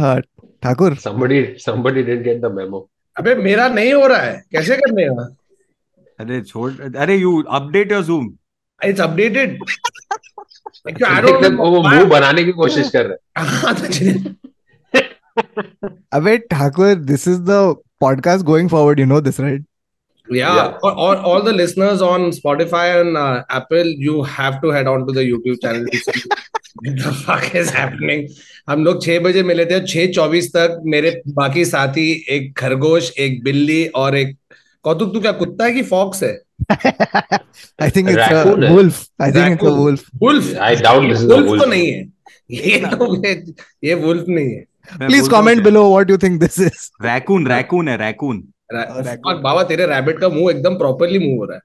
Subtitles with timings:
[0.00, 0.20] हाँ
[0.62, 2.80] Thakur somebody somebody didn't get the memo
[3.18, 5.24] अबे मेरा नहीं हो रहा है कैसे करने का
[6.20, 6.70] अरे छोड़
[7.02, 8.32] अरे you update your Zoom
[8.84, 9.62] it's updated
[10.88, 13.16] I एकदम वो मुँह बनाने की कोशिश कर रहे
[13.82, 14.36] डोंट
[16.18, 17.60] अबे Thakur this is the
[18.04, 19.70] podcast going forward you know this right
[20.28, 20.78] Yeah, Yeah.
[20.82, 25.06] All, all, all the listeners on Spotify and uh, Apple, you have to head on
[25.06, 25.84] to the YouTube channel.
[25.86, 26.22] to see
[28.68, 33.44] हम लोग छह बजे मिले थे छह चौबीस तक मेरे बाकी साथी एक खरगोश एक
[33.44, 34.38] बिल्ली और एक
[34.82, 36.40] कौतुक तू क्या कुत्ता है कि फॉक्स है?
[37.82, 41.70] I think it's wolf I think it's wolf wolf I doubt this is wolf तो
[41.70, 42.12] नहीं है।
[42.50, 43.22] ये तो
[43.84, 44.64] ये वुल्फ नहीं है।
[45.06, 48.48] Please comment below what you think this is raccoon Raccoon है रैकून
[49.42, 51.62] बाबा तेरे रैबिट का मुँह एकदम प्रॉपर्ली मूव हो रहा है।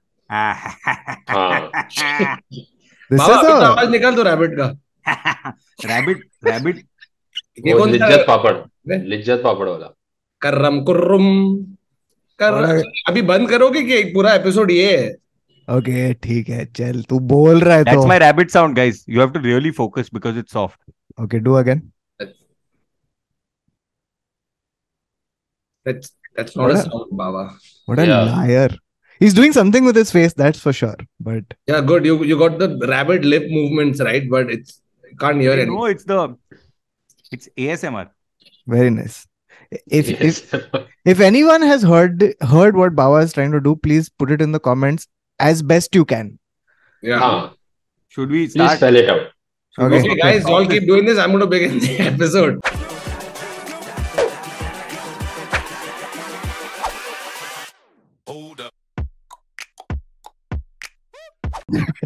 [3.12, 4.78] बाबा आवाज़ निकाल तो दो रैबिट का।
[5.86, 6.84] रैबिट रैबिट
[7.66, 8.54] ये कौन लिज्जत पापड़
[8.92, 9.94] लिज्जत पापड़ वाला।
[10.42, 11.26] करम कुर्रम।
[12.40, 15.16] कर अभी बंद करोगे कि एक पूरा एपिसोड ये?
[15.68, 19.20] ओके ठीक है चल तू बोल रहा है तो। That's my rabbit sound guys you
[19.20, 21.82] have to really focus because it's soft okay do again
[25.86, 27.42] that's that's not a sound Baba
[27.88, 28.78] what a liar
[29.20, 30.96] He's doing something with his face, that's for sure.
[31.20, 32.06] But yeah, good.
[32.06, 34.79] You you got the rabbit lip movements right, but it's
[35.18, 36.36] can't hear No, it's the
[37.32, 38.08] it's ASMR.
[38.66, 39.26] very nice
[39.86, 40.64] if if Yes.
[41.04, 44.52] if anyone has heard heard what Bawa is trying to do please put it in
[44.52, 45.06] the comments
[45.38, 46.38] as best you can
[47.02, 47.18] Yeah.
[47.26, 47.56] हाँ
[48.08, 48.56] Should we start?
[48.56, 48.78] please start?
[48.78, 49.26] spell it out
[49.76, 50.10] Should we Okay.
[50.10, 51.18] Okay, guys, y'all keep doing this.
[51.24, 52.56] I'm going to begin the episode.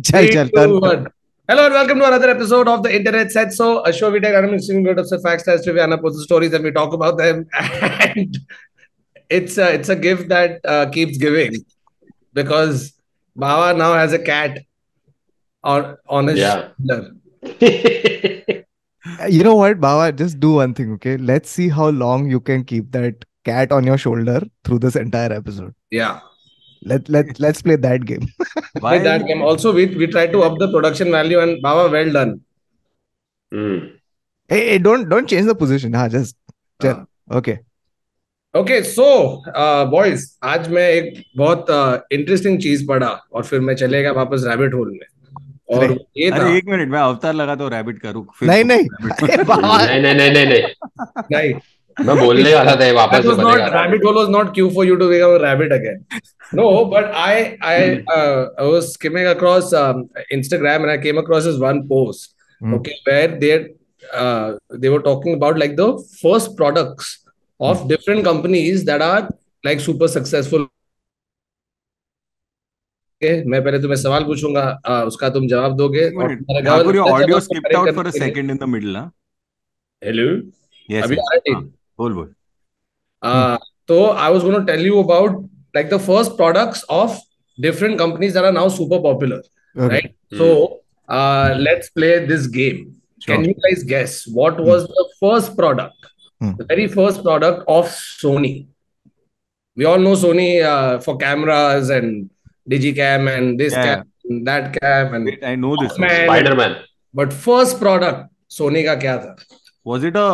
[0.03, 1.07] chal Three,
[1.49, 1.65] chal two, turn- one.
[1.65, 4.33] Hello and welcome to another episode of the Internet Said So, a show we take
[4.33, 7.47] random interesting bit of facts, stats, trivia, and opposite stories, and we talk about them.
[7.61, 8.39] And
[9.31, 11.55] it's a, it's a gift that uh, keeps giving
[12.35, 12.93] because
[13.35, 14.59] Baba now has a cat
[15.63, 16.69] on on his Yeah.
[16.87, 17.11] shoulder.
[19.29, 22.65] you know what Bawa just do one thing okay let's see how long you can
[22.65, 26.21] keep that cat on your shoulder through this entire episode Yeah.
[26.85, 28.27] Let let let's play that game
[28.81, 28.99] Why?
[28.99, 29.43] That game.
[29.43, 32.41] Also, we we try to up the production value, and Baba, well done.
[33.53, 33.77] Hmm.
[34.51, 36.37] hey, hey don't don't change the position हाँ just
[36.81, 37.07] chal.
[37.41, 37.59] okay
[38.55, 39.05] okay so
[39.91, 41.67] boys आज मैं एक बहुत
[42.13, 46.47] interesting चीज़ पढ़ा और फिर मैं चले गया वापस रैबिट होल में और ये था
[46.57, 48.89] एक मिनट मैं अवतार लगा तो रैबिट का रुक नहीं नहीं
[50.03, 50.63] नहीं नहीं नहीं
[51.33, 51.53] नहीं
[51.97, 54.97] मैं बोलने वाला था वापस से बता रहा rabbit hole was not cue for you
[54.97, 56.05] to become a rabbit again
[56.55, 59.71] no but I I I was skimming across
[60.33, 63.57] Instagram and I came across this one post okay where they
[64.75, 65.91] they were talking about like the
[66.23, 67.17] first products
[67.61, 69.29] of different companies that are
[69.65, 70.69] like super successful
[73.23, 78.51] मैं पहले तुम्हें सवाल पूछूँगा उसका तुम जवाब दोगे audio skip out for a second
[78.51, 78.97] in the middle
[80.03, 80.29] hello
[80.89, 81.17] अभी
[81.94, 82.34] है हाँ, बोल बोल
[83.22, 83.58] Uh,
[83.90, 85.34] so I was going to tell you about
[85.78, 87.16] like the first products of
[87.66, 89.40] different companies that are now super popular,
[89.78, 89.88] okay.
[89.94, 90.14] right?
[90.42, 90.46] So
[91.10, 92.80] uh, let's play this game.
[93.26, 93.48] Can Sure.
[93.50, 96.08] you guys guess what was the first product,
[96.44, 96.54] Hmm.
[96.62, 98.54] the very first product of Sony?
[99.76, 102.30] We all know Sony uh, for cameras and
[102.76, 103.84] digicam and this Yeah.
[103.90, 106.08] cam, and that cam, and Wait, I know this one.
[106.08, 106.24] Man.
[106.30, 106.78] Spiderman
[107.22, 108.26] but first product
[108.60, 109.36] Sony का क्या था?
[109.94, 110.30] Was it a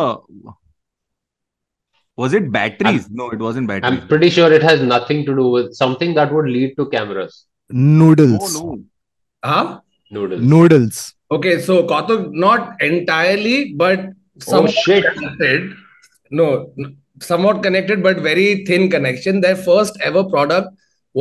[2.21, 3.05] was it batteries?
[3.19, 4.01] No, it wasn't batteries.
[4.01, 7.45] I'm pretty sure it has nothing to do with something that would lead to cameras
[7.69, 8.83] noodles Oh no.
[9.51, 9.79] Huh?
[10.15, 10.97] noodles noodles
[11.35, 14.01] Okay, so Kautuk, not entirely, but
[14.45, 15.05] somewhat shit.
[15.13, 15.69] connected.
[16.39, 16.47] No,
[17.27, 19.39] somewhat connected, but very thin connection.
[19.45, 20.67] Their first ever product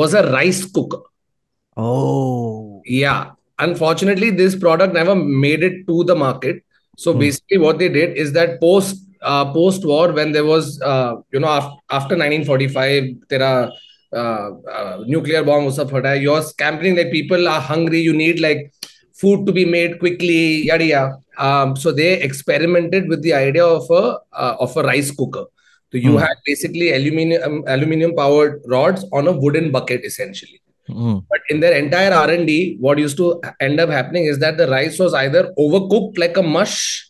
[0.01, 0.99] was a rice cooker.
[1.77, 3.31] oh Yeah.
[3.59, 6.63] Unfortunately, this product never made it to the market.
[6.97, 7.19] So Hmm.
[7.21, 11.41] basically, what they did is that post uh, post war, when there was uh, you
[11.41, 13.73] know after, after 1945, there are
[14.13, 15.91] uh, uh, nuclear bomb was up.
[15.93, 18.01] You're scampering like people are hungry.
[18.01, 18.73] You need like
[19.15, 20.65] food to be made quickly.
[20.67, 21.17] Yada yada.
[21.39, 25.45] Um, so they experimented with the idea of a uh, of a rice cooker.
[25.93, 26.19] So you Hmm.
[26.19, 30.61] had basically aluminum aluminum powered rods on a wooden bucket essentially.
[30.89, 31.25] Mm.
[31.31, 34.57] But in their entire R and D, what used to end up happening is that
[34.57, 37.07] the rice was either overcooked like a mush,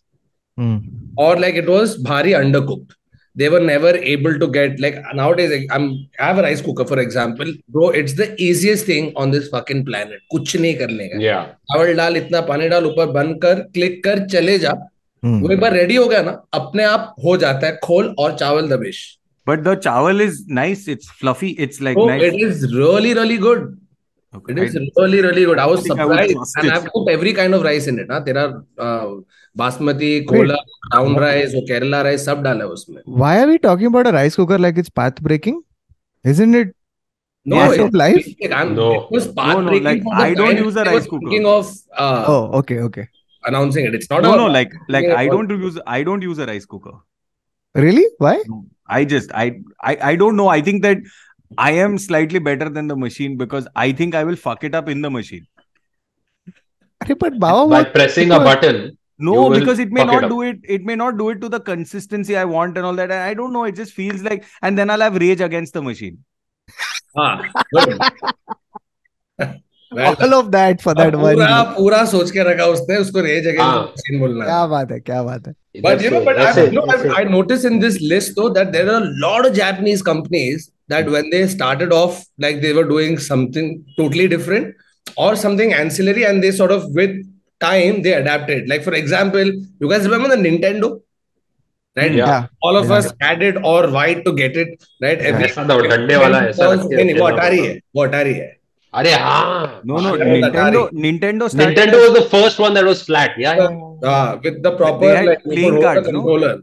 [0.58, 0.99] Mm.
[1.16, 2.92] Or like it was bhari undercooked.
[3.36, 5.50] They were never able to get like nowadays.
[5.50, 5.84] like, I'm
[6.18, 7.90] I have a rice cooker, for example, bro.
[7.90, 10.20] It's the easiest thing on this fucking planet.
[10.32, 14.26] कुछ नहीं करने का yeah चावल डाल इतना पानी डाल ऊपर बंद कर क्लिक कर
[14.36, 14.72] चले जा
[15.22, 15.40] Hmm.
[15.42, 18.68] वो एक बार रेडी हो गया ना अपने आप हो जाता है खोल और चावल
[18.68, 19.00] दबेश
[19.46, 20.86] But the chawal is nice.
[20.94, 21.50] It's fluffy.
[21.64, 22.22] It's like so nice.
[22.28, 23.66] it is really really good
[24.38, 26.70] Okay, it is I- really really good I was I surprised trust and.
[26.72, 28.44] I've put every kind of rice in it ना तेरा
[28.88, 29.08] uh,
[29.62, 30.58] basmati कोला
[30.92, 34.12] brown rice वो Kerala rice सब डाला है उसमें Why are we talking about a
[34.18, 35.56] rice cooker like it's path breaking?
[36.34, 36.74] Isn't it?
[37.50, 38.26] no Yes, it's of life?
[38.60, 38.86] I'm, No.
[38.96, 41.20] it was path No, no, breaking like, I don't time use a rice cooker.
[41.28, 41.70] thinking of
[42.06, 43.06] uh, Oh, okay, okay.
[43.50, 46.38] announcing it it's not no, a no, like, like I don't use, I don't use
[46.38, 46.92] a rice cooker.
[47.74, 48.04] Really?
[48.18, 48.34] Why?
[48.48, 48.66] No.
[48.86, 49.46] I just, I,
[49.82, 50.48] I, I don't know.
[50.48, 50.98] I think that
[51.58, 54.88] I am slightly better than the machine because I think I will fuck it up
[54.88, 55.46] in the machine.
[57.04, 57.94] Arey, but Baba, By what?
[57.94, 60.58] pressing a button, No, because it may fuck it not do it.
[60.64, 63.10] It may not do it to the consistency I want and all that.
[63.10, 63.64] And I don't know.
[63.64, 66.24] It just feels like, and then I'll have rage against the machine.
[67.16, 67.42] Ah,
[69.40, 69.60] हाँ
[69.92, 73.86] all of that for that one पूरा पूरा सोच के रखा उसने उसको रे जगह
[73.96, 77.24] सीन बोलना क्या बात है क्या बात है but you know but I know I
[77.30, 81.46] notice in this list though that there are lot of Japanese companies that when they
[81.48, 84.74] started off like they were doing something totally different
[85.16, 87.14] or something ancillary and they sort of with
[87.60, 91.00] time they adapted like for example you guys remember the nintendo
[91.96, 92.94] right yeah all of yeah.
[92.94, 94.68] us had it or white to get it
[95.00, 95.64] right every yeah,
[97.20, 98.59] वो atari है वो atari है
[98.93, 100.15] अरे हाँ No, no.
[100.17, 101.77] Yeah, Nintendo, Nintendo started.
[101.77, 104.09] Nintendo was the first one that was flat yeah, yeah.
[104.11, 106.21] uh, with the proper They had like playing roller cards, no?
[106.21, 106.53] controller.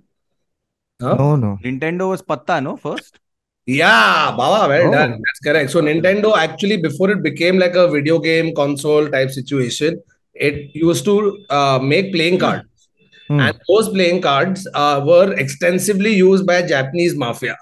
[1.00, 1.14] Huh?
[1.18, 1.58] No, no.
[1.64, 2.76] Nintendo was patta, no?
[2.76, 3.18] First.
[3.66, 4.92] Yeah, Baba, well Oh.
[4.92, 5.10] done.
[5.26, 5.70] That's correct.
[5.70, 10.00] So Nintendo actually, before it became like a video game console type situation,
[10.34, 12.88] it used to uh, make playing cards,
[13.28, 13.40] Hmm.
[13.40, 17.56] and those playing cards uh, were extensively used by Japanese mafia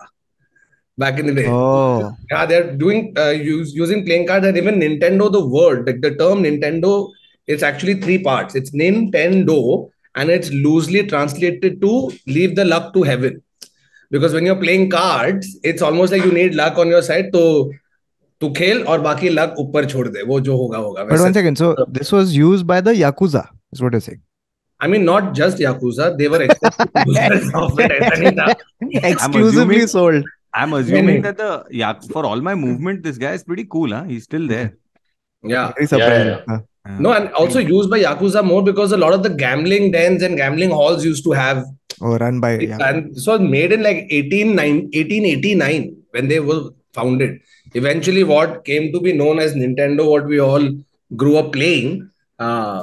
[0.99, 1.47] back in the day.
[1.49, 2.15] Oh.
[2.31, 6.15] Yeah, they're doing uh, use, using playing cards, and even Nintendo, the word, like the
[6.17, 7.11] term Nintendo,
[7.47, 8.55] it's actually three parts.
[8.55, 13.43] It's Nintendo, and it's loosely translated to leave the luck to heaven.
[14.11, 17.45] Because when you're playing cards, it's almost like you need luck on your side to
[18.41, 21.35] to खेल और बाकी luck ऊपर छोड़ दे वो जो होगा होगा But one वैसे
[21.35, 21.59] second.
[21.59, 24.21] So this was used by the Yakuza, is what you're saying.
[24.81, 28.55] I mean not just Yakuza they were extensive users of it ऐसा नहीं था
[29.13, 30.25] Exclusively assuming- sold.
[30.62, 31.32] I'm assuming no.
[31.32, 31.50] that the
[31.82, 34.04] yeah for all my movement, this guy is pretty cool, huh?
[34.14, 34.70] He's still there.
[35.56, 36.28] yeah Very surprising.
[36.34, 36.42] yeah.
[36.50, 36.60] Huh.
[36.88, 36.98] Yeah.
[37.06, 40.38] no and also used by Yakuza more because a lot of the gambling dens and
[40.42, 41.66] gambling halls used to have
[42.02, 42.80] Oh, run by yeah.
[42.88, 46.62] and so made in like 18, 1889 when they were
[46.98, 47.40] founded
[47.82, 50.66] eventually what came to be known as nintendo what we all
[51.22, 51.90] grew up playing
[52.46, 52.80] uh,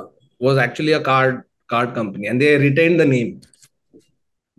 [0.46, 1.42] was actually a card
[1.74, 3.30] card company and they retained the name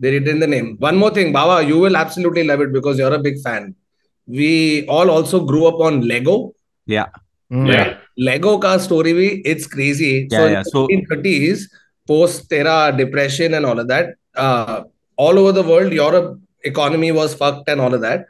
[0.04, 3.16] they retained the name one more thing baba you will absolutely love it because you're
[3.20, 3.66] a big fan
[4.40, 4.52] we
[4.96, 6.36] all also grew up on lego
[6.86, 7.08] Yeah.
[7.52, 7.66] Mm.
[7.72, 7.86] Yeah.
[8.26, 10.10] Lego ka story bhi, it's crazy.
[10.30, 10.58] Yeah, so yeah.
[10.58, 11.60] in So- the 1930s,
[12.10, 14.06] post tera depression and all of that,
[14.46, 14.76] uh,
[15.24, 16.28] all over the world, Europe
[16.72, 18.26] economy was fucked and all of that.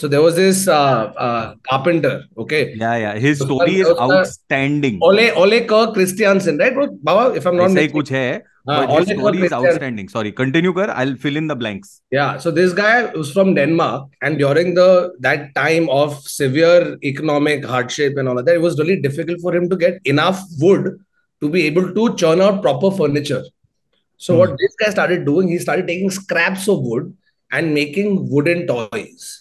[0.00, 2.72] So there was this uh, uh, carpenter, okay?
[2.76, 3.18] Yeah, yeah.
[3.18, 5.00] His so story is outstanding.
[5.02, 6.72] Ole Ole Christiansen, right?
[6.72, 8.00] Bro, Baba, if I'm not mistaken.
[8.00, 10.08] kuch hai, uh, his story is outstanding.
[10.08, 10.90] Sorry, continue, Kar.
[10.90, 12.00] I'll fill in the blanks.
[12.12, 12.38] Yeah.
[12.38, 18.16] So this guy was from Denmark, and during the that time of severe economic hardship
[18.16, 20.96] and all of that, it was really difficult for him to get enough wood
[21.40, 23.42] to be able to churn out proper furniture.
[24.16, 24.38] So hmm.
[24.38, 27.16] what this guy started doing, he started taking scraps of wood
[27.50, 29.37] and making wooden toys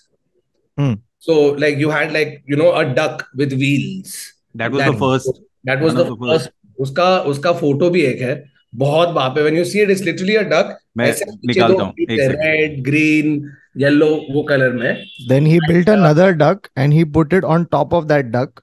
[0.77, 1.01] Mm.
[1.19, 4.33] So like you had like you know a duck with wheels.
[4.55, 5.41] That was that, the first.
[5.63, 6.45] That was the, the first.
[6.45, 6.49] first.
[6.79, 8.33] उसका उसका photo भी एक है।
[8.75, 11.11] बहुत बाप है। When you see it is literally a duck मैं
[11.47, 17.03] निकालता हूँ। रेड ग्रीन येलो वो कलर में। Then he built another duck and he
[17.17, 18.61] put it on top of that duck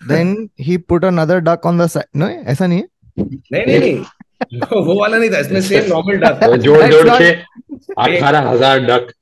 [0.00, 2.88] then he put another duck on the side no ऐसा नहीं है?
[3.18, 4.04] नहीं नहीं नहीं।
[4.86, 7.32] वो वाला नहीं था। इसमें सेम नॉर्मल डक जोड़ जोड़ के
[8.02, 9.12] 18000 duck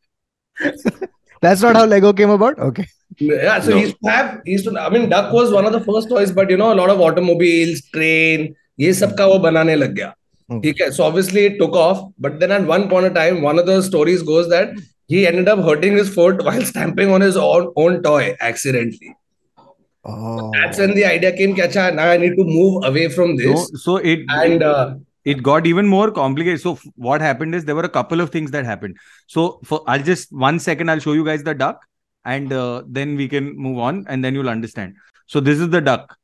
[1.42, 2.60] That's not how Lego came about.
[2.68, 2.86] Okay.
[3.20, 3.76] yeah so No.
[3.78, 6.10] he used to have he used to I mean duck was one of the first
[6.14, 8.46] toys but you know a lot of automobiles train
[8.84, 10.14] ये सब का वो बनाने लग गया
[10.52, 10.58] Hmm.
[10.64, 13.62] ठीक है so obviously it took off but then at one point of time one
[13.62, 14.74] of the stories goes that
[15.14, 19.14] he ended up hurting his foot while stamping on his own own toy accidentally
[20.06, 20.52] Oh.
[20.56, 23.44] that's when the idea came कि अच्छा now I need to move away from So,
[23.46, 24.84] this so it and uh,
[25.25, 26.61] it got even more complicated.
[26.61, 28.97] So what happened is there were a couple of things that happened.
[29.27, 31.85] So for I'll just one second, I'll show you guys the duck,
[32.25, 34.95] and uh, then we can move on, and then you'll understand.
[35.27, 36.17] So this is the duck.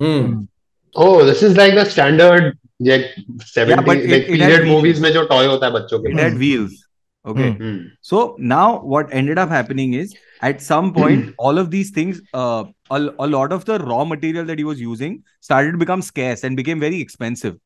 [0.00, 0.48] Mm.
[0.94, 5.00] Oh, this is like the standard like 70 yeah, but it, like it period movies
[5.00, 6.00] mein jo toy hota hai ke.
[6.04, 6.86] It had wheels.
[7.26, 7.52] Okay.
[7.52, 7.90] Mm.
[8.00, 11.00] So now what ended up happening is at some hmm.
[11.00, 14.64] point all of these things uh, a, a lot of the raw material that he
[14.64, 17.58] was using started to become scarce and became very expensive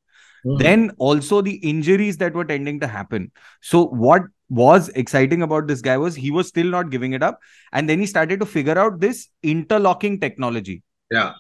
[0.44, 0.56] Hmm.
[0.58, 3.30] then also the injuries that were tending to happen
[3.62, 7.38] so what was exciting about this guy was he was still not giving it up
[7.72, 11.32] and then he started to figure out this interlocking technology Yeah.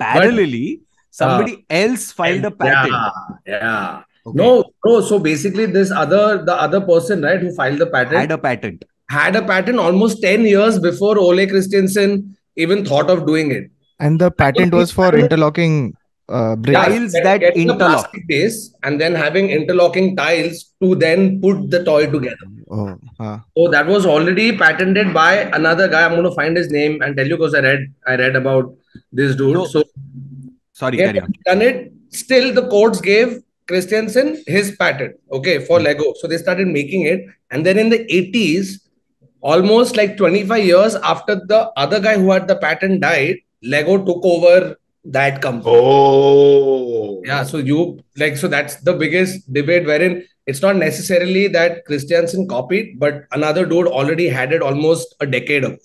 [0.00, 0.80] parallelly
[1.10, 3.10] somebody else filed a patent Yeah,
[3.46, 4.02] yeah.
[4.26, 5.00] okay, No, no.
[5.00, 8.84] So basically, this other the other person, right, who filed the patent had a patent
[9.10, 13.64] had a patent almost 10 years before Ole Christiansen even thought of doing it.
[13.98, 15.94] And the patent was for interlocking
[16.30, 16.78] uh, bricks.
[16.78, 17.78] Yeah, Tiles that interlock.
[17.78, 22.46] plastic base and then having interlocking tiles to then put the toy together.
[22.70, 23.44] Oh, ah.
[23.56, 26.04] So that was already patented by another guy.
[26.04, 28.74] I'm going to find his name and tell you because I read I read about
[29.12, 29.54] this dude.
[29.54, 29.82] No, so
[30.72, 31.92] sorry they carry on done it.
[32.10, 35.16] Still, the courts gave Christiansen his patent.
[35.32, 35.84] Okay, for Hmm.
[35.86, 36.12] Lego.
[36.20, 38.80] So they started making it, and then in the 80s,
[39.40, 44.24] almost like 25 years after the other guy who had the patent died, Lego took
[44.24, 45.74] over that company.
[45.76, 47.22] Oh.
[47.24, 52.48] Yeah, so you like so that's the biggest debate wherein it's not necessarily that Christiansen
[52.48, 55.76] copied, but another dude already had it almost a decade ago.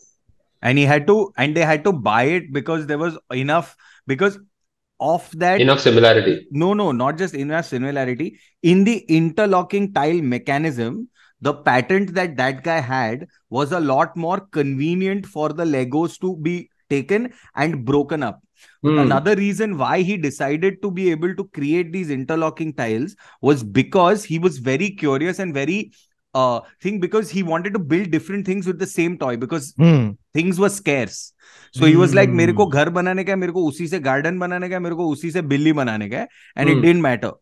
[0.61, 3.75] and he had to and they had to buy it because there was enough
[4.11, 4.37] because
[4.99, 6.47] of that Enough similarity.
[6.51, 8.27] no no not just enough similarity
[8.63, 10.97] in the interlocking tile mechanism
[11.41, 16.35] the patent that that guy had was a lot more convenient for the legos to
[16.49, 16.55] be
[16.89, 17.31] taken
[17.65, 18.39] and broken up
[18.84, 18.98] Hmm.
[18.98, 24.24] another reason why he decided to be able to create these interlocking tiles was because
[24.24, 25.92] he was very curious and very
[26.34, 30.10] uh thing because he wanted to build different things with the same toy because Hmm.
[30.34, 31.32] things were scarce
[31.72, 32.72] so he was like मेरे को Hmm.
[32.72, 35.30] घर बनाने का है मेरे को उसी से गार्डन बनाने का है मेरे को उसी
[35.30, 36.84] से बिल्ली बनाने का है and it Hmm.
[36.86, 37.32] didn't matter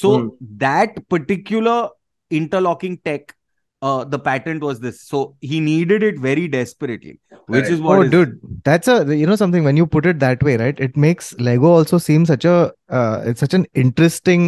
[0.00, 0.28] so Hmm.
[0.64, 1.88] that particular
[2.30, 3.34] interlocking tech
[3.82, 7.18] uh the patent was this so he needed it very desperately
[7.54, 10.18] which is what Oh, is- dude, that's a you know something when you put it
[10.20, 10.80] that way, right?
[10.86, 14.46] It makes Lego also seem such a uh, it's such an interesting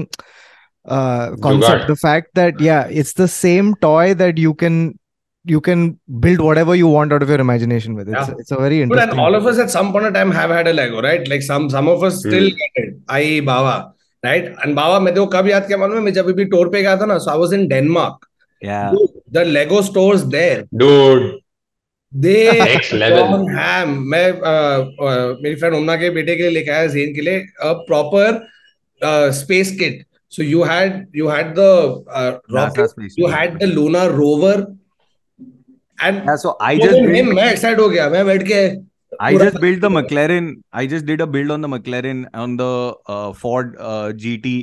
[0.87, 1.83] uh concept.
[1.83, 1.87] Jugaad.
[1.89, 4.99] The fact that yeah, it's the same toy that you can
[5.45, 8.09] you can build whatever you want out of your imagination with.
[8.09, 8.35] It's Yeah.
[8.39, 9.11] it's a very But interesting.
[9.11, 11.29] and all of us at some point of time have had a Lego, right?
[11.29, 12.57] Like some some of us still Hmm.
[12.63, 12.95] get it.
[13.09, 13.77] I Bava,
[14.25, 14.51] right?
[14.65, 16.97] And Bava, मैं देखो कब याद किया मालूम है मैं जब भी टूर पे गया
[17.03, 18.27] था ना so I was in Denmark.
[18.70, 21.24] Yeah Dude, the Lego stores there, Dude,
[22.26, 23.48] they next level.
[23.58, 23.94] ham.
[24.14, 27.44] मैं uh, uh, मेरी फ्रेंड उमना के बेटे के लिए लेके आया जेन के लिए
[27.70, 28.28] a proper
[29.02, 29.74] uh, space.
[30.30, 31.72] So you had you had the
[32.20, 32.94] uh, rocket,
[33.24, 34.56] you had the lunar rover,
[36.00, 38.64] and yeah so i just तो built, मैं excited हो गया मैं बैठ के
[39.26, 40.46] I just built the McLaren.
[40.74, 42.70] I just did a build on the McLaren on the
[43.16, 44.54] uh, Ford uh, GT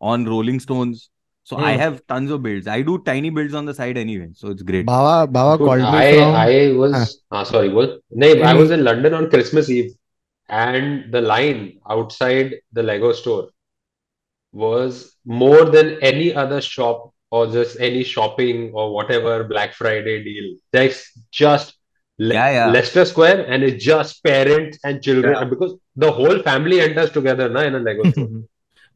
[0.00, 1.04] on Rolling Stones.
[1.50, 1.80] So I Hmm.
[1.82, 2.66] have tons of builds.
[2.74, 4.86] I do tiny builds on the side anyway, so it's great.
[4.86, 6.98] Baba Baba Dude, called me I from I was
[7.38, 7.96] ah sorry, what?
[8.24, 9.90] No, I was in London on Christmas Eve,
[10.48, 11.62] and the line
[11.96, 13.48] outside the Lego store
[14.52, 20.56] was more than any other shop or just any shopping or whatever Black Friday deal.
[20.72, 21.74] There's just
[22.18, 22.70] Le- Yeah, yeah.
[22.70, 25.44] Leicester Square, and it's just parents and children Yeah.
[25.44, 28.28] because the whole family enters together na, in a Lego store.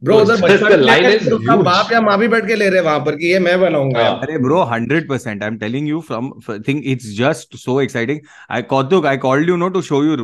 [0.04, 3.38] Bro उधर बाप या माँ भी बैठ के ले रहे हैं वहाँ पर कि ये
[3.38, 6.32] मैं बनाऊँगा। अरे bro 100% I am telling you from
[6.68, 8.18] it's just so exciting
[8.50, 8.62] I
[9.06, 10.16] I called you know to show you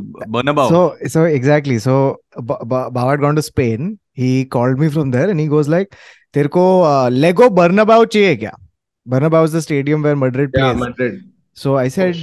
[6.34, 8.56] तेरे को uh, लेगो बर्नाबाउ चाहिए क्या?
[9.08, 11.20] Bernabeu is the stadium where Madrid plays
[11.54, 12.16] so I said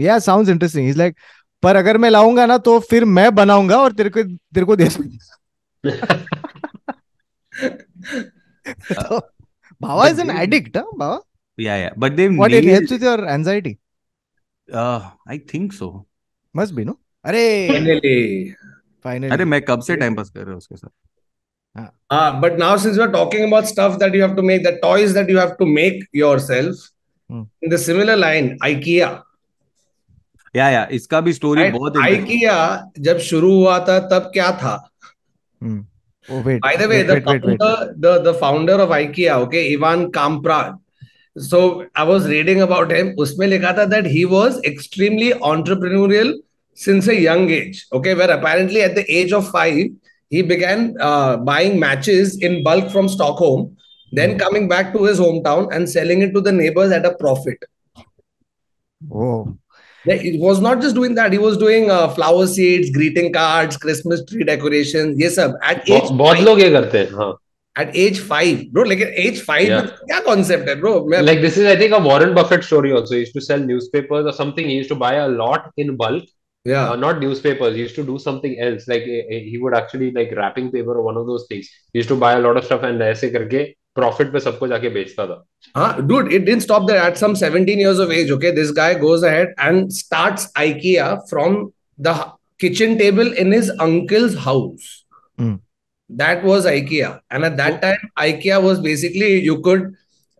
[0.00, 1.14] yeah sounds interesting is like
[1.62, 4.88] पर अगर मैं लाऊँगा ना तो फिर मैं बनाऊँगा और तेरे को तेरे को दे
[8.94, 9.22] so,
[10.06, 11.20] is an they, addict, huh, Bhava?
[11.56, 11.92] Yeah, yeah.
[11.96, 12.64] But they what nailed...
[12.64, 13.78] it helps with your anxiety.
[14.72, 16.06] Uh, I think so.
[16.54, 16.98] Must be no.
[17.24, 17.68] अरे
[19.04, 20.90] फाइनली अरे मैं कब से टाइम पास कर रहा हूँ उसके साथ
[22.12, 24.78] हाँ but now since we are talking about stuff that you have to make the
[24.82, 26.76] toys that you have to make yourself
[27.32, 29.24] in the similar line IKEA
[30.56, 34.90] या या इसका भी स्टोरी बहुत आइकिया जब शुरू हुआ था तब क्या था.
[36.30, 39.74] Oh, wait, By the way, wait, the, wait, founder, the the founder of IKEA, okay,
[39.74, 40.78] Ivan Kamprad.
[41.36, 43.16] So I was reading about him.
[43.16, 46.34] Usme likha tha that he was extremely entrepreneurial
[46.74, 47.86] since a young age.
[47.92, 49.88] Okay, where apparently at the age of five
[50.28, 53.76] he began uh, buying matches in bulk from Stockholm,
[54.12, 57.58] then coming back to his hometown and selling it to the neighbors at a profit.
[59.12, 59.56] Oh,
[60.07, 63.77] Yeah, He was not just doing that; he was doing uh, flower seeds, greeting cards,
[63.85, 65.17] Christmas tree decorations.
[65.23, 65.47] Yes, sir.
[65.63, 67.31] At age बहुत बहुत five- लोग ये करते हैं हाँ
[67.75, 68.83] at age five, bro.
[68.89, 69.87] Like at age five, Yeah.
[70.11, 70.91] क्या concept है, bro?
[71.13, 73.65] मैं- like this is i think a warren buffett story also he used to sell
[73.71, 76.29] newspapers or something he used to buy a lot in bulk
[76.65, 76.85] Yeah.
[76.91, 77.75] uh, not newspapers.
[77.77, 78.85] He used to do something else.
[78.91, 81.67] Like eh, eh, he would actually like wrapping paper or one of those things.
[81.93, 83.59] He used to buy a lot of stuff and ऐसे करके
[83.98, 85.44] profit पे सबको जाके बेचता था.
[85.76, 86.00] Huh?
[86.00, 86.98] Dude, it didn't stop there.
[86.98, 91.72] At some 17 years of age, okay, this guy goes ahead and starts IKEA from
[91.98, 95.04] the h- kitchen table in his uncle's house.
[95.38, 95.56] Hmm.
[96.08, 97.20] That was IKEA.
[97.30, 99.94] And at that time, IKEA was basically you could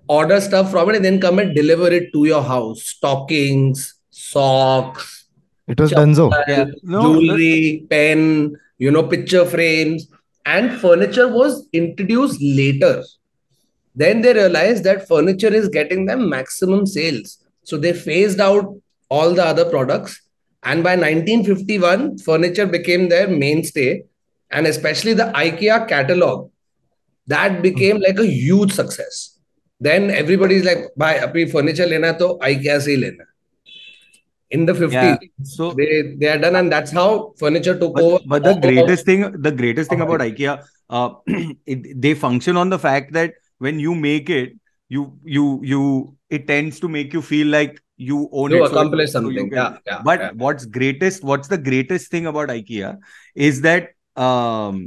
[0.08, 2.82] order stuff from it and then come and deliver it to your house.
[2.82, 5.26] Stockings, socks,
[5.68, 6.32] It was Dunzo.
[6.48, 6.64] Yeah.
[6.82, 7.86] No, jewelry, no.
[7.88, 10.08] pen, you know, picture frames,
[10.46, 13.04] and furniture was introduced later.
[13.94, 17.38] Then they realized that furniture is getting them maximum sales.
[17.64, 18.74] So they phased out
[19.08, 20.20] all the other products.
[20.62, 24.04] And by 1951, furniture became their mainstay.
[24.50, 26.50] And especially the IKEA catalog,
[27.26, 28.02] that became hmm.
[28.02, 29.38] like a huge success.
[29.80, 33.24] Then everybody is like, buy apni furniture lena to IKEA se lena.
[34.50, 35.16] In the 50s, yeah.
[35.44, 38.18] so they, they are done, and that's how furniture took but, over.
[38.26, 41.10] But the greatest thing, the greatest thing about IKEA, uh,
[41.66, 43.34] it, they function on the fact that
[43.66, 44.56] when you make it
[44.96, 45.04] you
[45.36, 45.82] you you
[46.38, 49.26] it tends to make you feel like you own to it so- accomplish so you
[49.26, 49.50] something.
[49.50, 50.00] can- yeah, yeah.
[50.10, 50.30] but yeah.
[50.44, 52.92] what's greatest what's the greatest thing about ikea
[53.48, 53.90] is that
[54.28, 54.80] um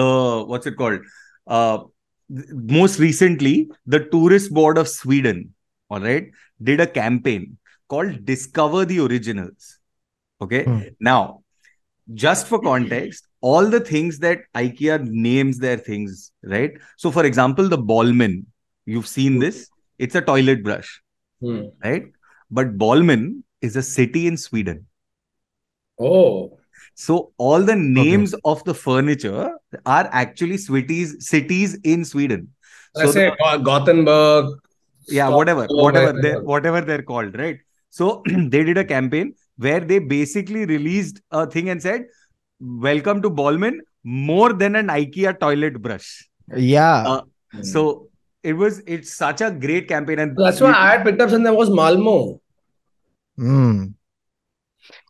[0.00, 0.08] the
[0.52, 1.00] what's it called
[1.46, 1.78] uh
[2.36, 2.48] th-
[2.80, 3.54] most recently
[3.86, 5.42] the tourist board of sweden
[5.90, 6.30] all right
[6.70, 7.46] did a campaign
[7.94, 9.78] called discover the originals
[10.46, 10.80] okay Hmm.
[11.12, 11.20] now
[12.26, 14.94] just for context all the things that ikea
[15.26, 18.44] names their things right so for example the bolmen
[18.86, 19.68] you've seen this
[19.98, 21.00] it's a toilet brush
[21.40, 21.60] Hmm.
[21.84, 22.06] right
[22.50, 24.86] but bolmen is a city in sweden
[26.00, 26.58] Oh,
[26.94, 29.50] so all the names of the furniture
[29.84, 32.48] are actually cities cities in Sweden.
[32.94, 34.52] So let's say the- Gothenburg.
[35.08, 36.44] yeah, whatever, Stockholm, whatever they whatever.
[36.44, 37.58] whatever they're called, right?
[37.90, 42.06] So they did a campaign where they basically released a thing and said,
[42.60, 47.04] "Welcome to Bolmen, more than an IKEA toilet brush." Yeah.
[47.06, 47.22] Uh,
[47.62, 48.08] So
[48.42, 51.44] it was it's such a great campaign, and That's why I had picked up something
[51.44, 52.40] that was Malmo.
[53.36, 53.84] Hmm.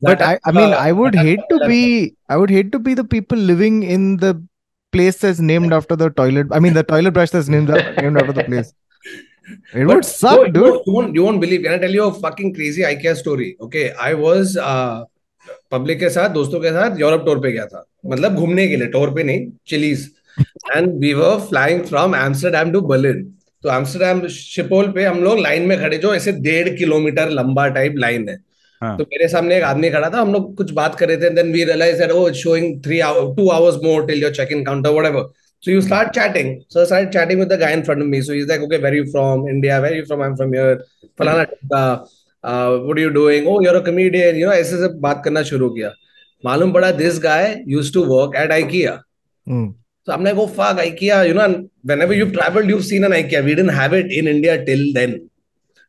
[0.01, 2.95] But I, I mean, uh, I would hate to be, I would hate to be
[2.95, 4.43] the people living in the
[4.93, 6.49] place that's named after the toilet.
[6.51, 8.73] I mean, the toilet brush that's named named after the place.
[9.75, 10.55] It But would suck, no, dude.
[10.55, 11.63] no, you won't, you won't believe.
[11.63, 13.57] Can I tell you a fucking crazy IKEA story?
[13.61, 15.05] Okay, I was uh,
[15.71, 18.87] public के साथ दोस्तों के साथ Europe tour पे गया था मतलब घूमने के लिए
[18.97, 20.09] टूर पे नहीं chillies
[20.77, 23.23] and we were flying from Amsterdam to Berlin
[23.63, 27.95] तो एम्स्टरडेम शिपोल पे हम लोग लाइन में खड़े जो ऐसे डेढ़ किलोमीटर लंबा टाइप
[27.99, 28.37] लाइन है
[28.83, 28.97] हाँ.
[28.99, 31.53] तो मेरे सामने एक आदमी खड़ा था हम लोग कुछ बात कर रहे थे then
[31.53, 34.91] we realise that oh showing 3 hour 2 hours more till your check in counter
[34.91, 35.27] whatever
[35.63, 36.65] So you start chatting.
[36.69, 38.21] So I started chatting with the guy in front of me.
[38.21, 39.49] So he's like, okay, where are you from?
[39.49, 39.81] India.
[39.81, 40.23] Where are you from?
[40.23, 40.85] I'm from here.
[41.19, 42.09] Falana,
[42.44, 43.48] uh, uh, what are you doing?
[43.48, 44.36] Oh, you're a comedian.
[44.36, 45.92] You know, ऐसे से बात करना शुरू किया.
[46.46, 49.02] मालूम पड़ा this guy used to work at IKEA.
[49.46, 49.68] Hmm.
[50.06, 51.28] So I'm like, oh fuck, IKEA.
[51.28, 53.44] You know, and whenever you've traveled, you've seen an IKEA.
[53.44, 55.30] We didn't have it in India till then.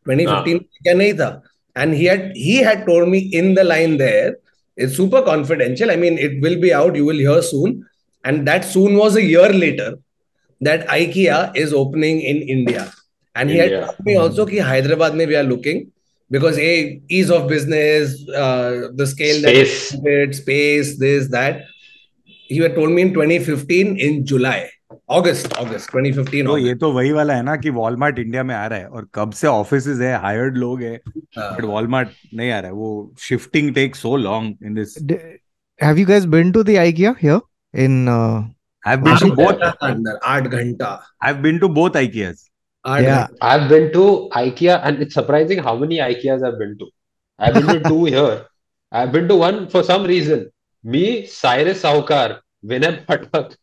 [0.06, 1.42] 2015 IKEA नहीं था.
[1.76, 4.36] And he had he had told me in the line there.
[4.76, 5.90] It's super confidential.
[5.90, 6.96] I mean, it will be out.
[6.96, 7.84] You will hear soon.
[8.24, 9.98] And that soon was a year later
[10.60, 12.92] that IKEA is opening in India.
[13.34, 13.86] And he had India.
[13.86, 15.92] told me also that Hyderabad mein we are looking
[16.30, 19.90] because a ease of business, uh, the scale Space.
[19.90, 21.60] that it, space, this, that.
[22.48, 24.68] He had told me in 2015 in July,
[25.08, 26.46] August, August 2015.
[26.46, 26.80] तो ये August.
[26.80, 29.46] तो वही वाला है ना कि Walmart India में आ रहा है और कब से
[29.46, 30.98] ऑफिसेज है हायर्ड लोग है
[31.38, 35.16] Uh, बट वॉलमार्ट नहीं आ रहा है वो shifting take so long in this D-
[35.80, 37.40] have you guys been to the IKEA here
[37.74, 37.96] in?
[38.08, 38.42] Uh,
[38.86, 40.46] I have been to आठ बोथ घंटा अंदर आठ
[42.85, 43.27] Yeah.
[43.41, 46.87] I've been to IKEA and it's surprising how many IKEAs I've been to.
[47.37, 48.45] I've been to two here.
[48.91, 50.49] I've been to one for some reason.
[50.83, 53.55] Me, Cyrus Sahukar, Vinay Pathak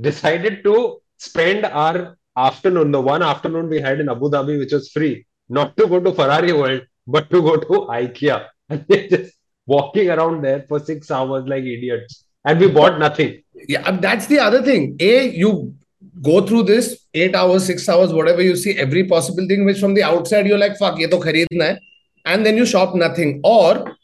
[0.00, 4.90] decided to spend our afternoon, the one afternoon we had in Abu Dhabi, which was
[4.90, 8.46] free, not to go to Ferrari World, but to go to IKEA.
[8.70, 9.34] And they're just
[9.66, 12.24] walking around there for six hours like idiots.
[12.44, 13.42] And we bought nothing.
[13.68, 14.96] Yeah, that's the other thing.
[14.98, 15.74] A, you
[16.22, 19.94] go through this eight hours, six hours, whatever you see, every possible thing, which from
[19.94, 21.78] the outside you're like, fuck, ye to khareedna hai.
[22.26, 23.40] And then you shop nothing.
[23.44, 23.96] Or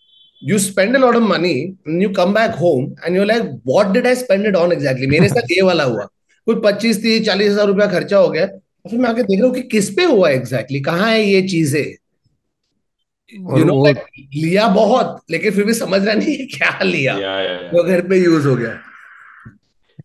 [0.42, 3.92] you spend a lot of money and you come back home and you're like, what
[3.92, 5.06] did I spend it on exactly?
[5.14, 6.04] मेरे साथ ये वाला हुआ
[6.46, 9.46] कुछ पच्चीस तीस चालीस हज़ार रुपया खर्चा हो गया और फिर मैं आके देख रहा
[9.48, 11.84] हूँ कि किस पे हुआ एग्जैक्टली कहाँ है ये चीज़ें
[13.58, 13.96] यू नो वो-
[14.42, 17.72] लिया बहुत लेकिन फिर भी समझ रहा नहीं क्या लिया Yeah, yeah, yeah.
[17.74, 18.70] वो घर पे यूज़ हो गया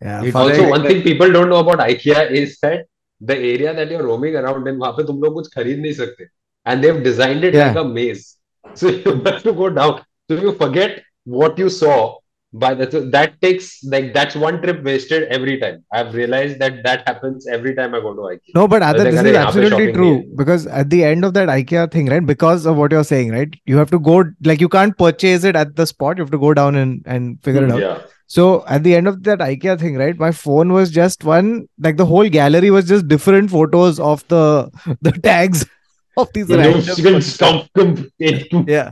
[0.04, 2.86] Yeah, also, one thing people don't know about IKEA is that
[3.20, 6.26] the area that you're roaming around in, वहाँ पे तुम लोग कुछ खरीद नहीं सकते.
[6.66, 7.68] And they've designed it yeah.
[7.68, 8.36] like a maze.
[8.74, 10.02] So you have to go down.
[10.28, 12.18] So you forget what you saw.
[12.62, 15.82] By the that takes like that's one trip wasted every time.
[15.92, 18.54] I've realized that that happens every time I go to IKEA.
[18.54, 22.06] No, but Aadar, this is absolutely true because at the end of that IKEA thing,
[22.06, 22.24] right?
[22.24, 23.56] Because of what you're saying, right?
[23.64, 26.16] You have to go like you can't purchase it at the spot.
[26.18, 27.80] You have to go down and and figure it out.
[27.80, 30.17] Yeah So at the end of that IKEA thing, right?
[30.17, 34.69] My phone was just one like the whole gallery was just different photos of the
[35.01, 35.65] the tags
[36.17, 36.85] of these You random.
[36.85, 37.95] know, you can stop them.
[38.19, 38.91] It- Yeah.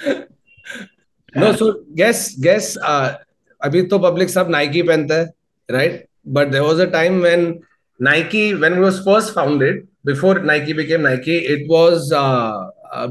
[1.35, 3.15] No, so guess guess uh,
[3.65, 5.27] अभी तो public सब Nike पहनता है,
[5.71, 5.97] right?
[6.25, 7.59] But there was a time when
[7.99, 13.07] Nike, when it was first founded, before Nike became Nike, it was uh, uh,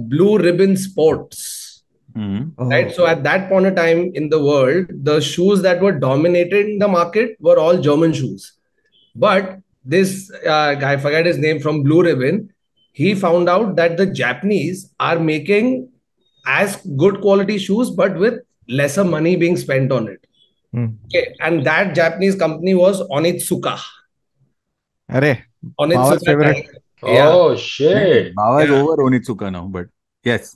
[2.16, 2.66] Blue Ribbon Sports, Mhm.
[2.66, 2.70] Oh.
[2.70, 2.92] right?
[2.96, 6.88] So at that point of time in the world, the shoes that were dominating the
[6.88, 8.54] market were all German shoes.
[9.16, 12.50] But this uh, guy, I forget his name, from Blue Ribbon,
[12.94, 15.90] he found out that the Japanese are making
[16.46, 20.26] as good quality shoes, but with lesser money being spent on it.
[20.74, 20.86] Hmm.
[21.06, 23.78] Okay, and that Japanese company was Onitsuka.
[25.10, 25.42] Arey,
[25.80, 26.26] Onitsuka.
[26.26, 26.68] Favorite.
[27.04, 27.30] Yeah.
[27.30, 28.34] Oh shit!
[28.36, 28.82] Baba is Yeah.
[28.82, 29.88] over Onitsuka now, but
[30.24, 30.56] yes,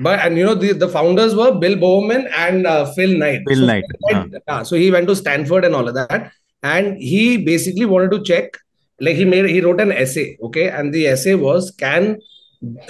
[0.00, 3.42] But and you know the, the founders were Bill Bowerman and uh, Phil Knight.
[3.46, 3.84] Phil so, Knight,
[4.48, 6.32] yeah, so he went to Stanford and all of that,
[6.62, 8.56] and he basically wanted to check.
[8.98, 12.18] Like he made, he wrote an essay, okay, and the essay was, can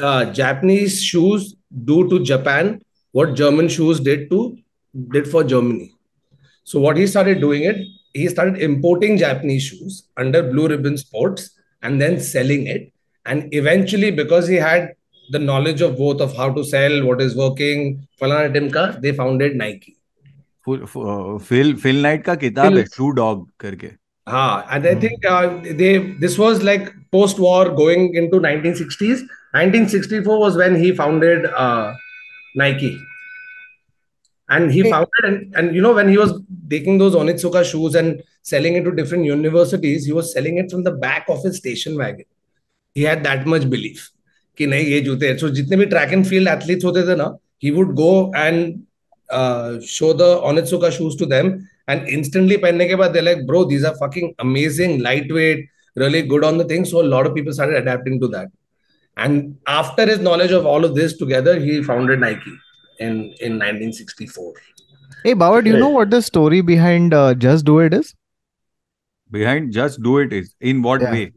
[0.01, 2.81] uh, Japanese shoes do to Japan
[3.13, 4.57] what German shoes did to
[5.13, 5.93] did for Germany?
[6.65, 7.77] So what he started doing it,
[8.13, 11.51] he started importing Japanese shoes under Blue Ribbon Sports
[11.83, 12.93] and then selling it.
[13.27, 14.95] And eventually, because he had
[15.31, 18.07] the knowledge of both of how to sell, what is working.
[18.21, 19.97] Falana Timka, they founded Nike.
[20.69, 23.97] Uh, Phil Phil Knight का Shoe Dog karke.
[24.29, 29.23] हाँ, and I think uh, they this was like post-war going into 1960s.
[29.53, 31.95] 1964 was when he founded uh,
[32.55, 32.99] Nike.
[34.49, 38.23] And he founded and, and you know when he was taking those Onitsuka shoes and
[38.43, 41.97] selling it to different universities, he was selling it from the back of his station
[41.97, 42.27] wagon.
[42.95, 44.11] He had that much belief.
[44.61, 47.71] कि नहीं ये जूते सो जितने भी track and field athlete होते थे ना he
[47.79, 50.31] would go and show the
[50.79, 51.53] Onitsuka shoes to them
[51.91, 55.69] and instantly पहनने के बाद like bro these are fucking amazing light weight
[55.99, 58.49] really good on the thing so lot of people started adapting to that
[59.17, 62.59] and after his knowledge of all of this together he founded Nike
[63.07, 64.69] in in 1964
[65.25, 68.15] Hey, Bawa, do you know what the story behind uh, Just Do It is?
[69.31, 71.13] Behind Just Do It is in what yeah.
[71.13, 71.33] way?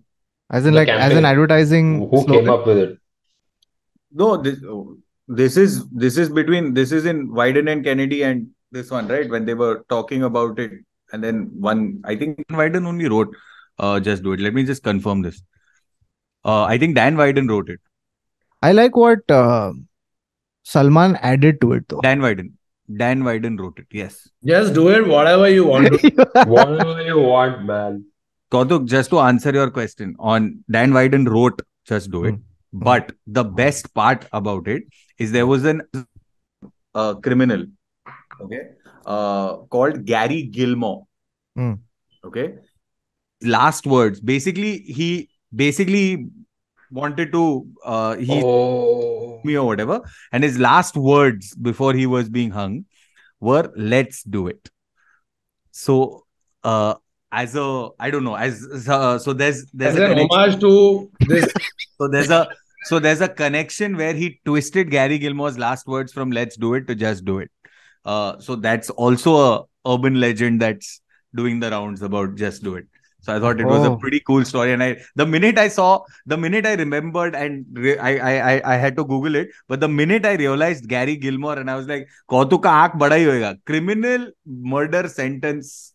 [0.50, 1.12] As in, the like, campaign.
[1.12, 1.90] as an advertising.
[2.10, 2.34] Who slogan?
[2.34, 2.98] came up with it?
[4.14, 4.60] No, this
[5.28, 9.30] this is this is between this is in Wieden and Kennedy and this one, right?
[9.30, 10.72] When they were talking about it,
[11.12, 13.36] and then one, I think Wieden only wrote
[13.80, 14.40] uh just do it.
[14.40, 15.42] Let me just confirm this.
[16.46, 17.80] Uh, I think Dan Wieden wrote it.
[18.62, 19.72] I like what uh,
[20.64, 22.02] Salman added to it, though.
[22.02, 22.52] Dan Wieden.
[22.98, 23.88] Dan Wieden wrote it.
[23.92, 24.30] Yes.
[24.46, 25.90] Just do it whatever you want.
[26.48, 28.06] Whatever you want, man.
[28.52, 32.36] Kautuk, just to answer your question on Dan Wieden wrote Just Do It.
[32.74, 34.84] But the best part about it
[35.20, 35.84] is there was an
[36.96, 37.66] uh, criminal,
[38.42, 38.62] okay,
[39.06, 41.06] uh, called Gary Gilmore.
[41.56, 41.74] Hmm.
[42.26, 42.56] Okay.
[43.44, 44.20] Last words.
[44.20, 46.28] Basically, he basically
[46.92, 49.40] wanted to uh he Oh.
[49.44, 52.86] me or whatever, and his last words before he was being hung
[53.40, 54.72] were "Let's do it."
[55.72, 56.26] So,
[56.64, 56.96] uh,
[57.32, 61.12] as a I don't know, as uh, so there's there's As a an homage to
[61.28, 61.54] this.
[62.02, 62.48] So there's a
[62.86, 66.88] so there's a connection where he twisted Gary Gilmore's last words from "Let's do it"
[66.88, 67.52] to "Just do it."
[68.06, 71.02] Uh, so that's also a urban legend that's
[71.36, 72.88] doing the rounds about "Just do it."
[73.22, 73.70] So I thought it oh.
[73.70, 73.96] was a oh.
[73.96, 77.98] pretty cool story, and I the minute I saw, the minute I remembered, and re-
[77.98, 81.58] I, I I I had to Google it, but the minute I realized Gary Gilmore,
[81.58, 83.58] and I was like, "Kothu ka aak bada hi hoega.
[83.66, 85.93] criminal murder sentence."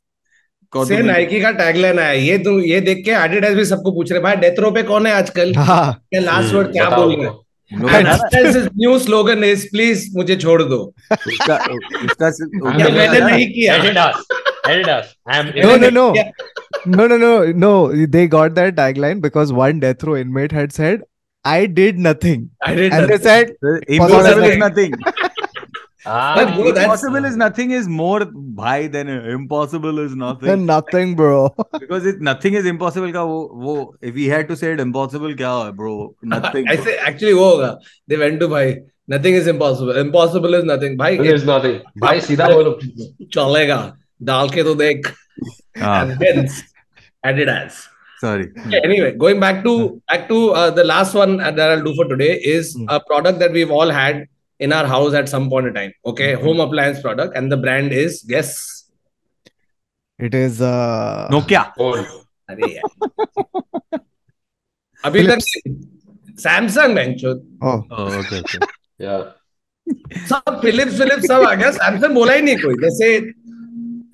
[0.76, 4.20] से Nike का tagline आया ये तू ये देख के Adidas भी सबको पूछ रहे
[4.22, 8.68] भाई डेथ रो पे कौन है आजकल हाँ, क्या लास्ट वर्ड क्या बोल रहे हैं
[8.74, 10.76] न्यू स्लोगन इज़ प्लीज़ मुझे छोड़ दो
[11.12, 11.56] उसका
[12.04, 14.12] उसका मैंने नहीं किया.
[14.68, 15.06] Adidas.
[15.34, 15.94] I'm in No, no, it.
[15.94, 16.06] no.
[16.94, 17.28] No, no, no,
[17.64, 17.70] no.
[18.14, 21.04] They got that tagline because one death row inmate had said,
[21.44, 22.42] I did nothing.
[22.62, 23.08] I did And nothing.
[23.08, 23.52] they said,
[23.88, 24.92] Impossible is nothing.
[26.07, 26.11] nothing.
[26.13, 28.19] Ah, But bro, that's- impossible is nothing is more
[28.61, 30.65] bhai than impossible is nothing.
[30.71, 31.37] nothing, bro.
[31.83, 33.75] because it nothing is impossible का वो वो
[34.09, 35.93] if we had to say it impossible क्या है bro
[36.35, 36.67] nothing.
[36.75, 37.69] ऐसे actually वो होगा
[38.09, 38.75] they went to भाई
[39.11, 41.79] nothing is impossible impossible is nothing भाई there's nothing.
[42.05, 42.77] भाई सीधा बोलो.
[43.37, 43.79] चलेगा
[44.31, 45.13] डाल के तो देख
[45.85, 46.57] Ah, and hence
[47.29, 47.77] Adidas.
[48.23, 48.43] sorry.
[48.65, 49.71] Okay, anyway, going back to
[50.11, 52.85] back to uh, the last one that I'll do for today is Hmm.
[52.97, 54.19] a product that we've all had
[54.59, 55.93] in our house at some point in time.
[56.11, 56.43] Okay, Mhm.
[56.47, 58.51] home appliance product, and the brand is guess.
[60.19, 61.63] It is uh, Nokia.
[61.77, 62.03] Phone.
[62.49, 63.99] अरे यार.
[65.05, 65.39] अभी तक
[66.39, 67.31] Samsung बेंचो
[67.69, 68.59] Oh, Oh, okay, okay.
[69.05, 69.23] Yeah.
[70.29, 73.15] सब Philips Philips सब आ गया Samsung बोला ही नहीं कोई जैसे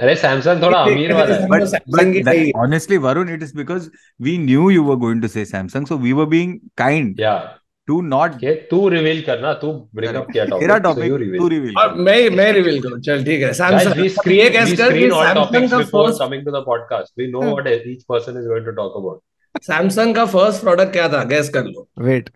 [0.04, 2.52] अरे सैमसंग थोड़ा अमीर वाला है But- But, Samsung but की that- सही है.
[2.63, 3.88] honestly, Varun, it is because
[4.28, 7.34] we knew you were going to say Samsung, so we were being kind या
[7.88, 11.94] do not ये तू रिवील करना तू ब्रेकअप किया टॉपिक तेरा टॉपिक तू रिवील और
[12.07, 15.75] मैं मैं रिवील करूँ चल ठीक है सैमसंग वी स्क्रीन गेस कर screen all topics
[15.75, 19.62] before coming to the podcast we know what each person is going to talk about
[19.66, 22.31] Samsung का फ़र्स्ट प्रोडक्ट क्या था गेस कर लो wait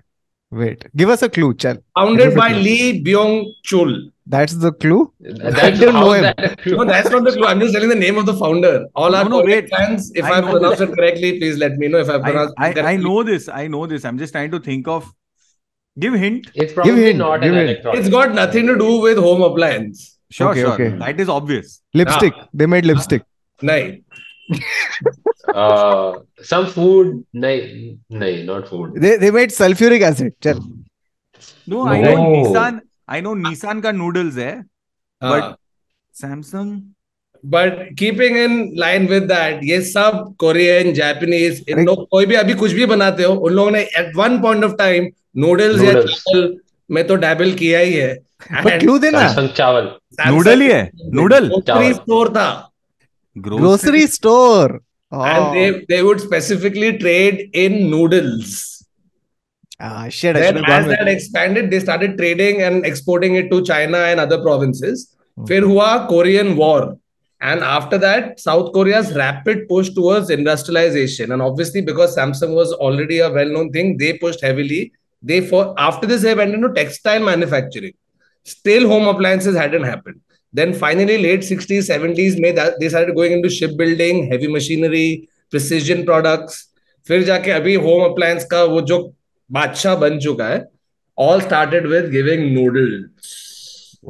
[0.53, 3.97] wait give us a clue चल founded by Lee Byung Chul
[4.31, 5.11] That's the clue.
[5.21, 6.25] That's I don't know him.
[6.25, 7.47] That no, that's not the clue.
[7.47, 8.73] I'm just telling the name of the founder.
[8.95, 11.99] All our no, no, fans, if I, I pronounced it correctly, please let me know
[11.99, 13.49] if I pronounced I, I, I know this.
[13.49, 14.05] I know this.
[14.05, 15.07] I'm just trying to think of
[15.99, 16.51] Give hint.
[16.55, 17.71] It's probably Give hint, not give an hint.
[17.71, 18.01] electronic.
[18.01, 20.19] It's got nothing to do with home appliance.
[20.31, 20.73] Sure, Okay, sure.
[20.75, 20.89] okay.
[20.99, 21.81] That is obvious.
[21.95, 22.35] Lipstick.
[22.55, 23.23] They made lipstick.
[23.63, 24.01] नहीं
[25.55, 27.25] Uh, some food.
[27.35, 28.95] नहीं, नहीं, not food.
[29.05, 30.35] They they made sulfuric acid.
[30.47, 30.61] Chal.
[31.67, 32.27] No, I know No.
[32.35, 32.81] Nissan.
[33.17, 34.53] I know Nissan का noodles है,
[35.21, 35.57] but हाँ.
[36.23, 36.71] Samsung.
[37.45, 42.55] But keeping in line with that, ये सब Korean Japanese इन लोग कोई भी अभी
[42.63, 45.09] कुछ भी बनाते हो उन लोगों ने at one point of time
[45.42, 46.57] noodles या चावल
[46.90, 48.14] में तो डैबल किया ही है।
[48.79, 49.18] क्यों देना?
[49.57, 49.90] चावल
[50.29, 50.90] नूडल ही है?
[51.14, 52.48] नूडल ग्रोसरी स्टोर था।
[53.37, 54.81] Grocery store
[55.12, 58.57] and they they would specifically trade in noodles
[65.37, 66.83] फिर हुआ Korean war
[67.40, 73.18] and after that South Korea rapid push towards industrialisation and obviously because Samsung was already
[73.18, 74.81] a well known thing they pushed heavily
[75.23, 77.93] They for after this, they went into textile manufacturing.
[78.45, 80.21] Still, home appliances hadn't happened.
[80.53, 86.05] Then finally, late 60s, 70s, में that they started going into shipbuilding, heavy machinery, precision
[86.05, 86.65] products.
[87.09, 88.99] फिर जाके अभी home appliance का वो जो
[89.51, 90.65] बादशाह बन चुका है
[91.17, 93.29] all started with giving noodles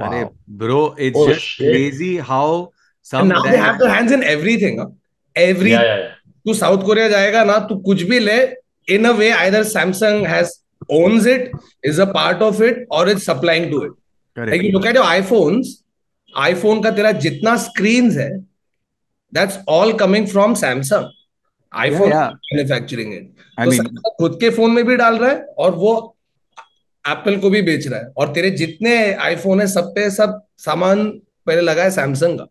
[0.02, 0.32] अरे Wow.
[0.62, 1.68] bro, it's Oh, just shit.
[1.72, 4.88] crazy how some and now they have their hands in everything huh?
[5.36, 6.14] every Yeah, yeah, yeah.
[6.46, 8.38] तू साउथ कोरिया जाएगा ना तू कुछ भी ले
[8.96, 10.52] in a way either Samsung has
[10.88, 11.50] owns it
[11.82, 13.92] is a part of it or it's supplying to it
[14.36, 14.52] Correct.
[14.52, 15.68] like you look at your iPhones
[16.34, 18.30] iPhone का तेरा जितना screens है
[19.32, 21.08] that's all coming from Samsung
[21.72, 22.30] iPhone yeah.
[22.52, 25.74] manufacturing it I तो mean, Samsung खुद के phone में भी डाल रहा है और
[25.74, 25.94] वो
[27.04, 28.94] एप्पल को भी बेच रहा है और तेरे जितने
[29.26, 31.08] आईफोन है सब पे सब सामान
[31.46, 32.46] पहले लगा है सैमसंग का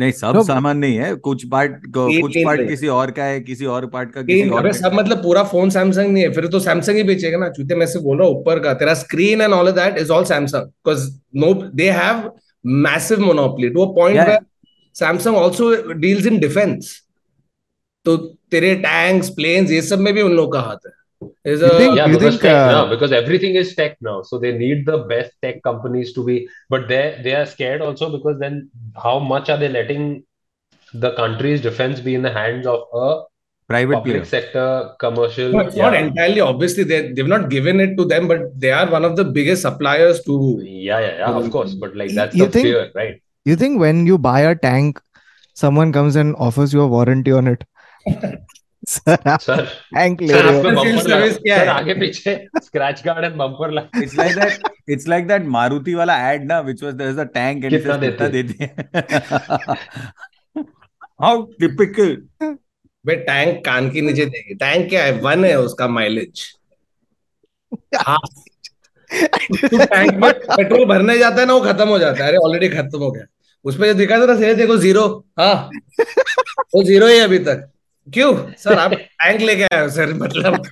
[0.00, 0.42] नहीं सब No.
[0.46, 4.22] सामान नहीं है। कुछ पार्ट कुछ पार्ट। किसी और का है किसी और पार्ट का
[4.22, 7.48] किसी और सब मतलब पूरा फ़ोन सैमसंग नहीं है। फिर तो सैमसंग ही बेचेगा ना।
[7.50, 10.10] चूते मैं से बोल रहा हूँ ऊपर का। तेरा screen and all of that is
[10.12, 12.30] all Samsung because no they have
[12.84, 14.38] massive monopoly to a point where
[14.96, 16.96] Samsung also deals in defence
[18.06, 18.16] तो
[18.50, 20.92] तेरे टैंक्स प्लेन्स ये सब में भी उन लोग का हाथ है।
[21.44, 23.96] Is You a think- Yeah, you because think, tech uh, now, because everything is tech
[24.00, 26.48] now, so they need the best tech companies to be.
[26.68, 28.70] But they they are scared also because then
[29.06, 30.24] how much are they letting
[30.94, 33.22] the country's defense be in the hands of a
[33.68, 34.66] private public player sector
[34.98, 35.52] commercial?
[35.52, 36.40] No, it's not entirely.
[36.40, 39.62] Obviously, they they've not given it to them, but they are one of the biggest
[39.62, 40.38] suppliers to.
[40.62, 41.30] yeah, yeah, yeah.
[41.42, 43.20] Of course, but like that's You the think- fear, right?
[43.44, 45.00] You think when you buy a tank,
[45.54, 47.64] someone comes and offers you a warranty on it?
[48.88, 49.66] Sir
[49.96, 50.32] hang ले
[51.68, 54.52] आगे पीछे scratch and bumper it's like that
[54.90, 57.94] it's like that Maruti वाला ad ना which was there is a tank and कितना
[61.22, 62.16] how typical
[63.04, 65.12] बे tank कान के नीचे देगी। टैंक क्या है?
[65.20, 66.42] वन है उसका माइलेज
[69.10, 72.98] टैंक में पेट्रोल भरने जाता है ना वो खत्म हो जाता है। अरे ऑलरेडी खत्म
[72.98, 73.24] हो गया।
[73.64, 75.06] उसमें जो दिखा था ना सही देखो ज़ीरो
[75.38, 75.70] हाँ।
[76.74, 77.70] वो ज़ीरो ही अभी तक।
[78.14, 80.62] क्यों सर आप टैंक लेके आए हो सर मतलब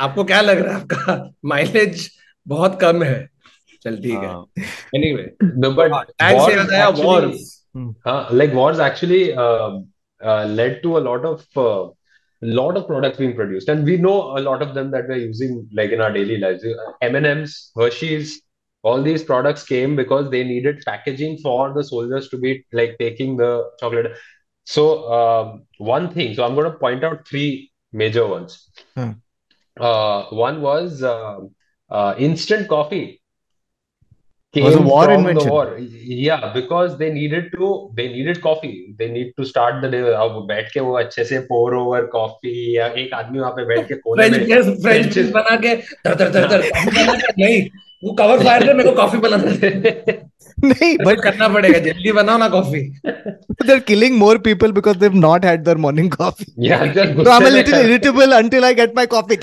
[0.00, 1.16] आपको क्या लग रहा है आपका
[1.52, 2.08] माइलेज
[2.48, 3.16] बहुत कम है
[3.82, 4.44] चल ठीक है हाँ.
[4.96, 5.30] एनीवे
[5.64, 7.50] No, but टैंक से actually- wars
[8.10, 9.80] Uh, wars actually uh,
[10.20, 11.88] uh, led to a lot of uh,
[12.58, 15.56] lot of products being produced, and we know a lot of them that we're using
[15.72, 16.64] like in our daily lives.
[16.64, 18.42] Uh, M&Ms, Hershey's,
[18.84, 23.36] all these products came because they needed packaging for the soldiers to be like taking
[23.36, 24.12] the chocolate.
[24.67, 28.69] So um, one thing, so I'm going to point out three major ones.
[28.95, 29.11] Hmm.
[29.79, 31.37] Uh, one was uh,
[31.89, 33.05] uh, instant coffee.
[34.55, 35.51] Was a Came war from the invention.
[35.51, 35.77] war.
[35.79, 38.95] Yeah, because they needed to, they needed coffee.
[38.97, 39.99] They need to start the day.
[40.21, 43.87] अब बैठ के वो अच्छे से pour over coffee या एक आदमी वहां पे बैठ
[43.87, 45.75] के कोने फ्रेंच में प्रेस फ्रेंच French- प्रेस बना के
[46.07, 47.61] धर धर धर धर बना के नहीं
[48.03, 50.17] वो कवर फायर में मेरे को कॉफी बनाना है
[50.63, 52.81] नहीं बट but करना पड़ेगा जल्दी बनाओ ना coffee
[53.69, 56.47] they're killing more people because they've not had their morning coffee.
[56.67, 59.37] Yeah, just So I'm a गुस्से में little कर- irritable until I get my coffee.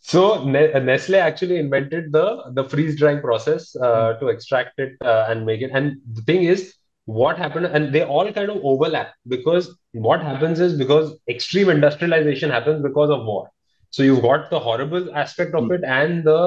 [0.00, 2.24] So Ne- Nestle actually invented the
[2.58, 5.70] the freeze drying process uh, to extract it uh, and make it.
[5.72, 6.74] And the thing is,
[7.06, 12.50] what happened, and they all kind of overlap because what happens is because extreme industrialization
[12.50, 13.42] happens because of war.
[13.90, 16.38] So you've got the horrible aspect of it and the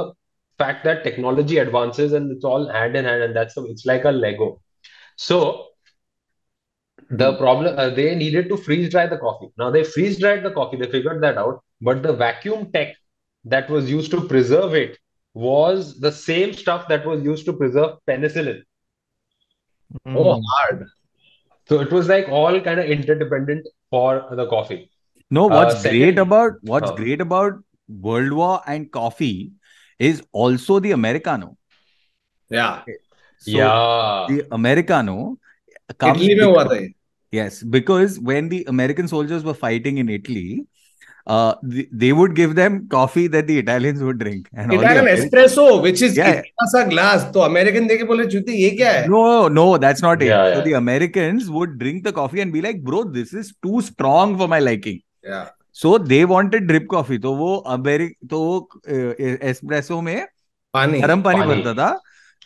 [0.59, 4.05] fact that technology advances and it's all hand in hand, and that's the, it's like
[4.05, 4.61] a Lego.
[5.17, 5.69] So
[7.11, 9.49] the problem uh, they needed to freeze dry the coffee.
[9.59, 12.95] Now they freeze dried the coffee, they figured that out, but the vacuum tech
[13.45, 14.99] that was used to preserve it
[15.35, 18.62] was the same stuff that was used to preserve penicillin.
[20.14, 20.87] oh hard
[21.69, 24.90] So it was like all kind of interdependent for the coffee.
[25.31, 26.97] No, Uh, what's second- great about what's Huh.
[26.97, 27.55] great about
[27.88, 29.53] World War and coffee
[29.98, 31.57] is also the Americano.
[32.50, 32.80] Yeah.
[32.83, 32.96] Okay.
[33.38, 34.26] So yeah.
[34.28, 35.38] The Americano
[35.98, 36.88] comes Italy because,
[37.30, 40.66] yes, because when the American soldiers were fighting in Italy,
[41.26, 44.48] uh, they would give them coffee that the Italians would drink.
[44.52, 46.42] And Italian espresso, which is yeah.
[46.76, 47.33] a glass.
[47.33, 49.07] So American they bole chute ye kya hai?
[49.07, 50.26] No, no, that's not it.
[50.26, 53.80] Yeah, so the Americans would drink the coffee and be like, bro, this is too
[53.80, 55.00] strong for my liking.
[55.22, 55.48] Yeah.
[55.76, 57.18] So they wanted drip coffee.
[57.18, 58.68] तो वो अमेरिक तो वो
[59.42, 60.26] espresso में
[60.74, 62.00] पानी गर्म पानी पानी। बनता था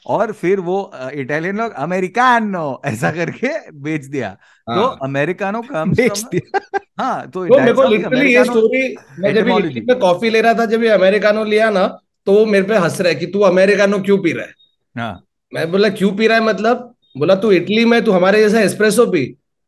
[0.06, 0.78] और फिर वो
[1.14, 6.60] इटालियन लोग अमेरिकानो ऐसा करके बेच दिया। हाँ, तो हाँ। अमेरिकानो कम्स बेच दिया।
[7.00, 9.46] हाँ तो तो मेरे को लिटरली ये स्टोरी मैं जब
[9.88, 11.86] में कॉफ़ी ले रहा था जब ये अमेरिकानो लिया ना
[12.26, 14.54] तो वो मेरे पे हंस रहा है कि तू अमेरिकानो क्यों पी रहा है?
[14.96, 16.94] हाँ। मैं बोला क्यों पी रहा है मतलब?
[17.18, 19.22] बोला तू इटली में तू हमारे जैसा एस्प्रेसो पी।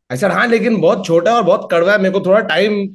[0.09, 2.85] ऐसा हाँ लेकिन बहुत छोटा और बहुत कड़वा है मेरे को थोड़ा टाइम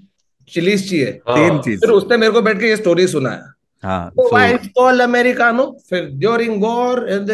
[0.49, 1.63] चिलीज चाहिए सेम हाँ.
[1.63, 4.69] चीज़। फिर उसने मेरे को बैठ के ये स्टोरी सुनाया। हाँ तो so- व्हाई इट्स
[4.69, 5.03] कॉल्ड
[5.91, 7.27] फिर during war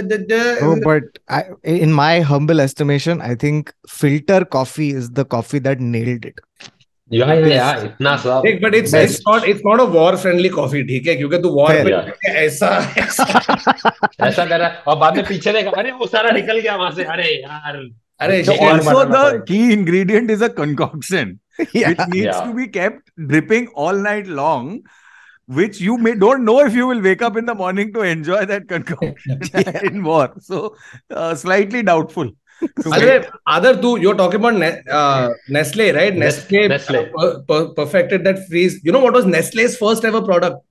[0.62, 3.62] Oh, but I, in my humble estimation, I think
[4.00, 6.40] filter coffee is the coffee that nailed it.
[7.12, 7.84] Yeah, yeah, yeah.
[7.84, 9.02] इतना सब देख but it's Best.
[9.02, 11.14] It's not it's not a war friendly coffee ठीक है?
[11.14, 13.22] क्योंकि तू war पे ऐसा ऐसा
[14.20, 16.90] ऐसा कर रहा है। और बाद में पीछे देखा अरे वो सारा निकल गया वहाँ
[16.90, 21.38] से। अरे यार। अरे So shit, also the key ingredient is a concoction.
[21.72, 21.88] yeah.
[21.90, 22.44] which needs yeah.
[22.44, 24.82] to be kept dripping all night long
[25.46, 28.44] which you may don't know if you will wake up in the morning to enjoy
[28.46, 29.80] that concoction yeah.
[29.84, 30.32] in war.
[30.40, 30.76] So
[31.10, 32.30] uh, slightly doubtful.
[33.46, 36.14] Other two, you're talking about ne- uh, Nestle, right?
[36.14, 37.10] Nestle, uh, Nestle.
[37.48, 38.80] Per- perfected that freeze.
[38.84, 40.64] You know what was Nestle's first ever product?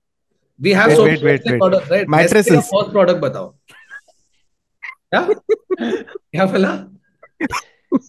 [0.58, 1.60] We have wait, so wait, wait, wait.
[1.60, 2.08] products, right?
[2.08, 2.70] Mattresses.
[2.70, 3.56] First product, batao.
[5.12, 5.30] Yeah,
[6.32, 6.90] yeah, fella.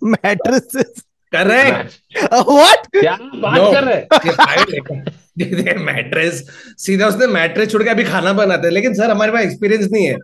[0.01, 1.03] Mattresses.
[1.35, 1.99] Correct.
[2.33, 2.87] Uh, what?
[3.01, 3.75] क्या बात No.
[3.75, 9.11] कर रहे हैं। Mattress सीधा उसने mattress छोड़ के अभी खाना बनाते हैं। लेकिन सर
[9.11, 10.15] हमारे पास एक्सपीरियंस नहीं है।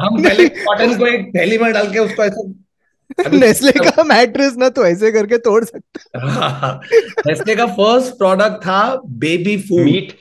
[0.00, 2.52] हम पहले कॉटन को एक थैली में डाल के उसको ऐसा
[3.32, 6.00] नेस्ले का मैट्रेस ना तो ऐसे करके तोड़ सकते।
[7.30, 10.18] नेस्ले का फ़र्स्ट प्रोडक्ट था baby food meat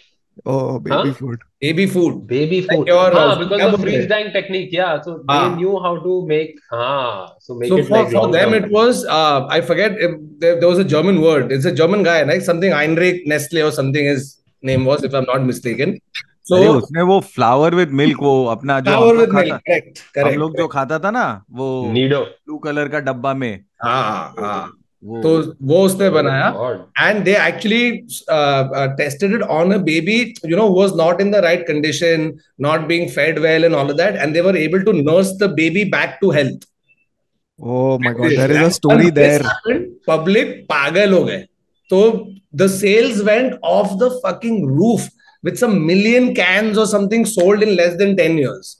[0.47, 0.81] Oh, food.
[0.81, 5.55] Baby food baby food baby food your because of freeze drying technique yeah so they
[5.55, 9.97] knew how to make हाँ so make it like so them it was I forget
[10.41, 14.11] there was a German word it's a German guy like something Heinrich Nestle और something
[14.11, 15.97] is name was if I am not mistaken
[16.49, 20.39] So, उसने वो flour with milk वो अपना जो flour with milk correct correct हम
[20.39, 24.76] लोग जो खाता था ना वो नीडो ब्लू कलर का डब्बा में। हाँ हाँ।
[25.22, 25.30] तो
[25.68, 26.82] वो उसने बनाया God.
[27.04, 30.18] and they actually uh, uh, tested it on a baby
[30.50, 32.26] you know who was not in the right condition
[32.66, 35.48] not being fed well and all of that and they were able to nurse the
[35.62, 36.68] baby back to health
[37.58, 39.42] Oh my god, there is a And story when this there.
[39.48, 41.40] happened, public पागल हो गए
[41.90, 41.98] तो
[42.62, 45.08] the sales went off the fucking roof
[45.42, 48.70] with some million cans or something sold in less than 10 years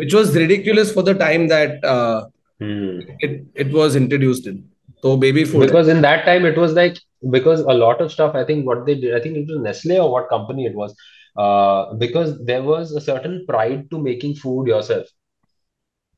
[0.00, 2.26] which was ridiculous for the time that uh,
[2.62, 3.00] Hmm.
[3.26, 4.58] it, it was introduced in
[5.01, 5.67] so baby food.
[5.67, 6.97] Because in that time it was like
[7.31, 9.99] because a lot of stuff I think what they did I think it was Nestle
[9.99, 10.95] or what company it was
[11.37, 15.05] uh, because there was a certain pride to making food yourself.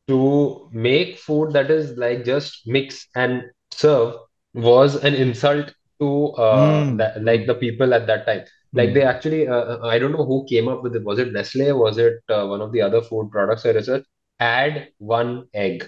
[0.08, 4.16] To make food that is like just mix and serve
[4.53, 6.97] was an insult to uh, Mm.
[6.97, 8.43] that, like the people at that time.
[8.74, 11.03] Like they actually uh, I don't know who came up with it.
[11.03, 14.08] Was it Nestle was it uh, one of the other food products I researched
[14.39, 15.88] add one egg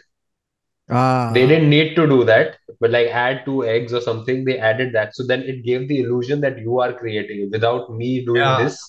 [0.94, 1.32] Ah.
[1.36, 4.92] they didn't need to do that, but like add two eggs or something, they added
[4.96, 5.14] that.
[5.20, 7.44] So then it gave the illusion that you are creating.
[7.58, 8.64] Without me doing Yeah.
[8.64, 8.80] this,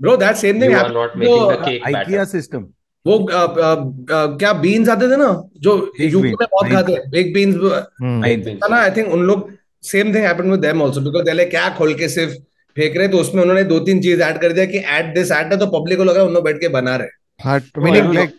[0.00, 2.26] bro that same thing you are not making the the- cake IKEA batter.
[2.36, 2.64] system
[3.06, 3.70] वो अ, अ,
[4.16, 5.28] अ, क्या beans आते थे ना
[5.66, 8.70] जो UP में बहुत खाते हैं बिग बीन्स Hmm.
[8.70, 9.50] ना आई थिंक उन लोग
[9.90, 12.32] same thing happened with them also because पहले क्या खोल के सिर्फ़
[12.76, 15.54] फेंक रहे तो उसमें उन्होंने दो तीन चीज़ ऐड कर दिया कि ऐड दिस ऐड
[15.60, 18.02] तो पब्लिक को लग रहा है उन लोग बैठ के बना रहे Hot, Oh, meaning
[18.02, 18.34] I don't like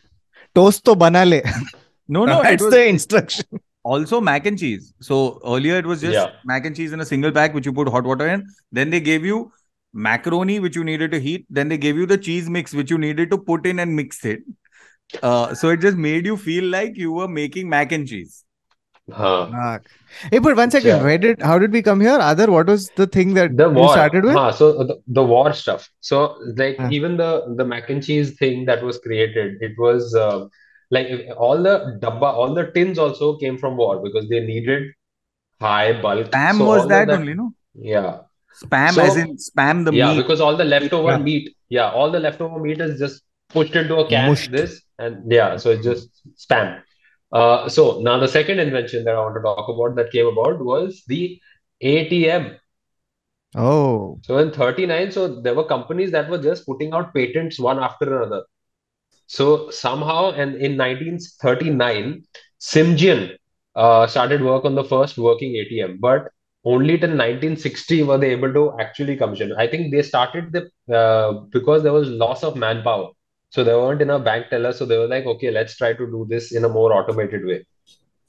[0.55, 1.39] toast to banale.
[2.07, 3.45] No, no, it That's was the instruction.
[3.83, 4.93] also mac and cheese.
[5.01, 6.31] So earlier it was just Yeah.
[6.43, 8.45] mac and cheese in a single pack, which you put hot water in.
[8.71, 9.51] Then they gave you
[9.93, 11.45] macaroni, which you needed to heat.
[11.49, 14.23] Then they gave you the cheese mix, which you needed to put in and mix
[14.25, 14.41] it.
[15.21, 18.43] Uh, so it just made you feel like you were making mac and cheese.
[19.11, 19.47] Huh.
[19.53, 19.79] Ah.
[20.31, 20.89] Hey, but one second.
[20.89, 21.03] Yeah.
[21.03, 21.41] Where did?
[21.41, 22.17] How did we come here?
[22.19, 23.89] Other, what was the thing that The you war.
[23.89, 24.33] started with?
[24.33, 25.89] Huh, so the, the war stuff.
[26.01, 26.89] So like Huh.
[26.91, 30.45] even the the mac and cheese thing that was created, it was uh,
[30.91, 31.07] like
[31.37, 34.91] all the dabba, all the tins also came from war because they needed
[35.59, 36.27] high bulk.
[36.31, 37.53] Spam So was all that of only, no?
[37.73, 38.19] Yeah.
[38.63, 40.21] Spam So- as in spam the Yeah, meat.
[40.21, 41.17] because all the leftover Yeah.
[41.17, 44.51] meat, yeah, all the leftover meat is just pushed into a can, Mushed.
[44.51, 46.81] this, and yeah, so it's just spam.
[47.31, 50.63] Uh, so now the second invention that I want to talk about that came about
[50.63, 51.39] was the
[51.81, 52.55] ATM.
[53.57, 57.79] Oh, So in 39, so there were companies that were just putting out patents one
[57.79, 58.43] after another.
[59.26, 62.24] So somehow, and in 1939,
[62.60, 63.36] Simjian
[63.76, 66.28] uh, started work on the first working ATM, but
[66.64, 69.52] only till 1960 were they able to actually commission.
[69.56, 73.10] I think they started the uh, because there was loss of manpower.
[73.50, 74.78] So there weren't enough bank tellers.
[74.78, 77.64] So they were like, okay, let's try to do this in a more automated way.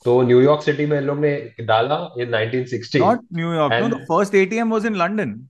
[0.04, 1.34] So New York City में इन लोग ने
[1.66, 3.00] डाला in 1960.
[3.00, 3.72] Not New York.
[3.72, 5.50] No, And- the first ATM was in London.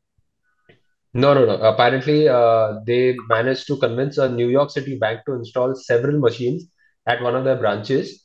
[1.15, 1.55] No, no, no.
[1.69, 6.67] Apparently, uh, they managed to convince a New York City bank to install several machines
[7.05, 8.17] at one of their branches.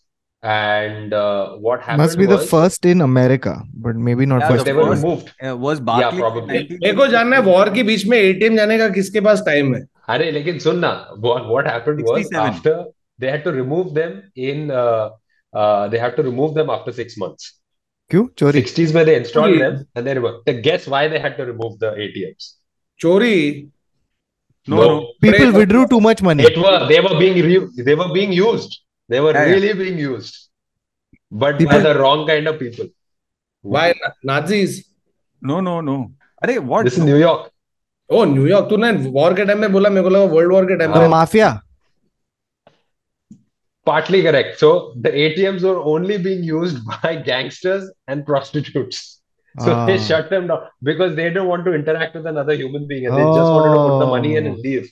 [0.42, 4.48] And uh, what happened must be the was first in America, but maybe not Yeah,
[4.50, 4.64] first.
[4.66, 5.32] they the were first- removed.
[5.42, 6.58] Uh, was Barclays in probably.
[6.58, 6.78] 1960?
[6.84, 9.80] मेरे को जानना है war के बीच में ATM जाने का किसके पास time है
[10.14, 10.90] अरे लेकिन सुन ना
[11.26, 12.50] what what happened was 67.
[12.50, 12.74] after
[13.24, 14.12] they had to remove them
[14.50, 15.08] in uh,
[15.60, 17.50] uh, they had to remove them after six months.
[18.10, 19.64] क्यों चोरी 60s में they installed Really?
[19.64, 20.44] them and they removed.
[20.50, 22.52] Then guess why they had to remove the ATMs?
[23.01, 23.35] चोरी
[24.67, 24.89] No, No.
[25.23, 28.75] people withdrew too much money It were they were being re- they were being used.
[29.09, 29.53] They were Yeah, yeah.
[29.53, 30.35] really being used,
[31.43, 32.89] but people, by the wrong kind of people.
[33.63, 33.85] Why
[34.31, 34.75] Nazis?
[35.41, 35.95] No, no, no.
[36.43, 36.85] अरे what?
[36.89, 37.49] This is New York.
[38.11, 40.97] ओ New York तूने war के time में बोला मेरे को लगा world war के टाइम
[40.97, 41.49] में mafia
[43.85, 44.59] Partly correct.
[44.59, 49.20] So the ATMs were only being used by gangsters and prostitutes.
[49.59, 50.03] So they Ah.
[50.07, 53.23] shut them down because they didn't want to interact with another human being and they
[53.23, 53.35] oh.
[53.37, 54.67] just wanted to put the money in and Oh.
[54.67, 54.89] leave.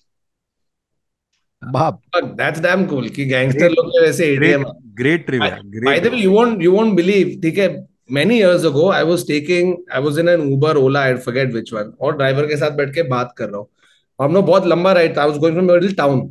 [1.61, 1.99] बाप
[2.39, 4.65] that's damn cool कि gangster लोग के वैसे Great,
[4.99, 5.57] great trivia.
[5.87, 7.31] By the way, you won't you won't believe.
[7.41, 7.67] ठीक है
[8.17, 11.73] many years ago I was taking I was in an Uber Ola I forget which
[11.79, 13.67] one और driver के साथ बैठ के बात कर रहा हूँ
[14.21, 16.21] हम लोग बहुत लंबा राइड था I was going from middle town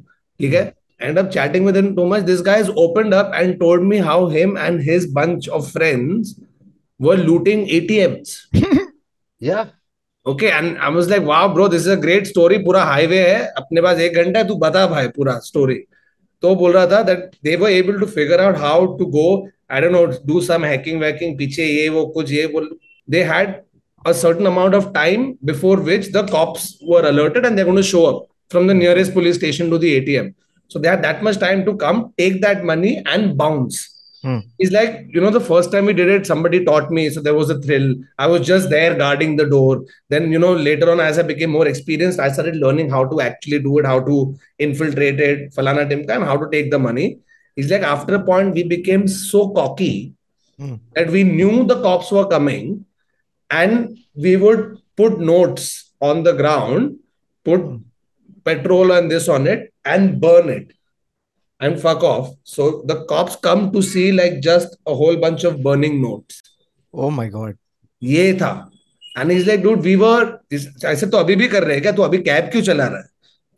[0.41, 0.65] ठीक है
[1.09, 3.99] end up chatting with him too much this guy has opened up and told me
[4.11, 6.33] how him and his bunch of friends
[6.99, 8.31] were looting ATMs
[9.41, 9.67] Yeah.
[10.27, 13.37] okay and I was like wow bro this is a great story पूरा highway है
[13.61, 15.79] अपने पास एक घंटा है तू बता भाई पूरा स्टोरी
[16.43, 19.27] तो बोल रहा था that they were able to figure out how to go
[19.71, 22.63] I don't know do some hacking whacking पीछे ये वो कुछ ये वो
[23.15, 23.55] they had
[24.05, 27.89] a certain amount of time before which the cops were alerted and they're going to
[27.93, 30.35] show up from the nearest police station to the ATM
[30.69, 33.81] so they had that much time to come take that money and bounce
[34.23, 34.39] Hmm.
[34.59, 37.09] It's like, you know, the first time we did it, somebody taught me.
[37.09, 37.95] So there was a thrill.
[38.19, 39.85] I was just there guarding the door.
[40.09, 43.21] Then, you know, later on, as I became more experienced, I started learning how to
[43.21, 47.19] actually do it, how to infiltrate it, falana timka, and how to take the money.
[47.57, 50.15] It's like after a point, we became so cocky
[50.59, 50.75] Hmm.
[50.97, 52.85] that we knew the cops were coming
[53.51, 56.97] and we would put notes on the ground,
[57.45, 57.77] put Hmm.
[58.45, 60.73] petrol and this on it, and burn it
[61.60, 62.32] and fuck off.
[62.44, 66.42] So the cops come to see like just a whole bunch of burning notes.
[67.04, 67.56] oh my god
[68.02, 68.50] ये था
[69.18, 70.38] and is like dude we were
[70.86, 73.06] ऐसे तो अभी भी कर रहे हैं क्या तो अभी कैब क्यों चला रहा है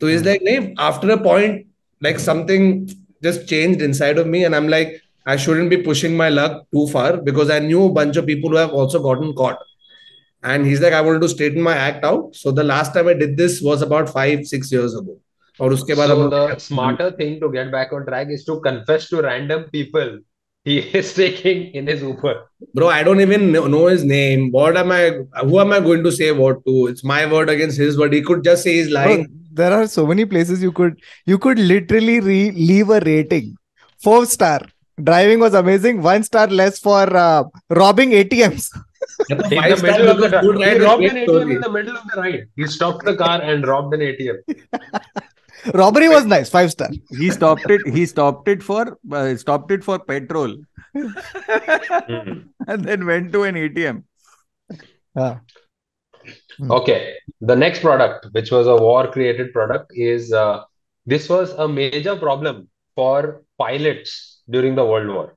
[0.00, 1.64] तो इज लाइक नहीं after a point
[2.04, 2.86] like something
[3.24, 4.96] just changed inside of me and I am like
[5.28, 8.50] I shouldn't be pushing my luck too far because I knew a bunch of people
[8.50, 9.58] who have also gotten caught.
[10.44, 12.36] And he's like, I wanted to straighten my act out.
[12.36, 15.18] So the last time I did this was about five, six years ago.
[15.59, 18.59] और उसके बाद हम So the smarter thing to get back on track is to
[18.61, 20.19] confess to random people
[20.65, 22.33] he is taking in his Uber.
[22.75, 24.51] Bro, I don't even know his name.
[24.51, 25.11] What am I?
[25.43, 26.87] Who am I going to say what to?
[26.87, 28.13] It's my word against his word.
[28.13, 29.23] He could just say he's lying.
[29.23, 33.55] Bro, there are so many places you could you could literally re- leave a rating
[34.01, 34.61] four star
[35.03, 38.69] driving was amazing one star less for uh, robbing atms
[39.29, 41.55] In five the middle of the because good he ride robbed an ATM story.
[41.55, 42.47] in the middle of the ride.
[42.55, 44.37] He stopped the car and robbed an ATM.
[45.73, 47.81] Robbery was nice five star He stopped it.
[47.87, 50.55] He stopped it for uh, stopped it for petrol,
[52.67, 54.03] and then went to an ATM.
[55.15, 55.41] Ah.
[56.69, 60.63] Okay, the next product, which was a war-created product, is uh,
[61.05, 65.35] this was a major problem for pilots during the World War.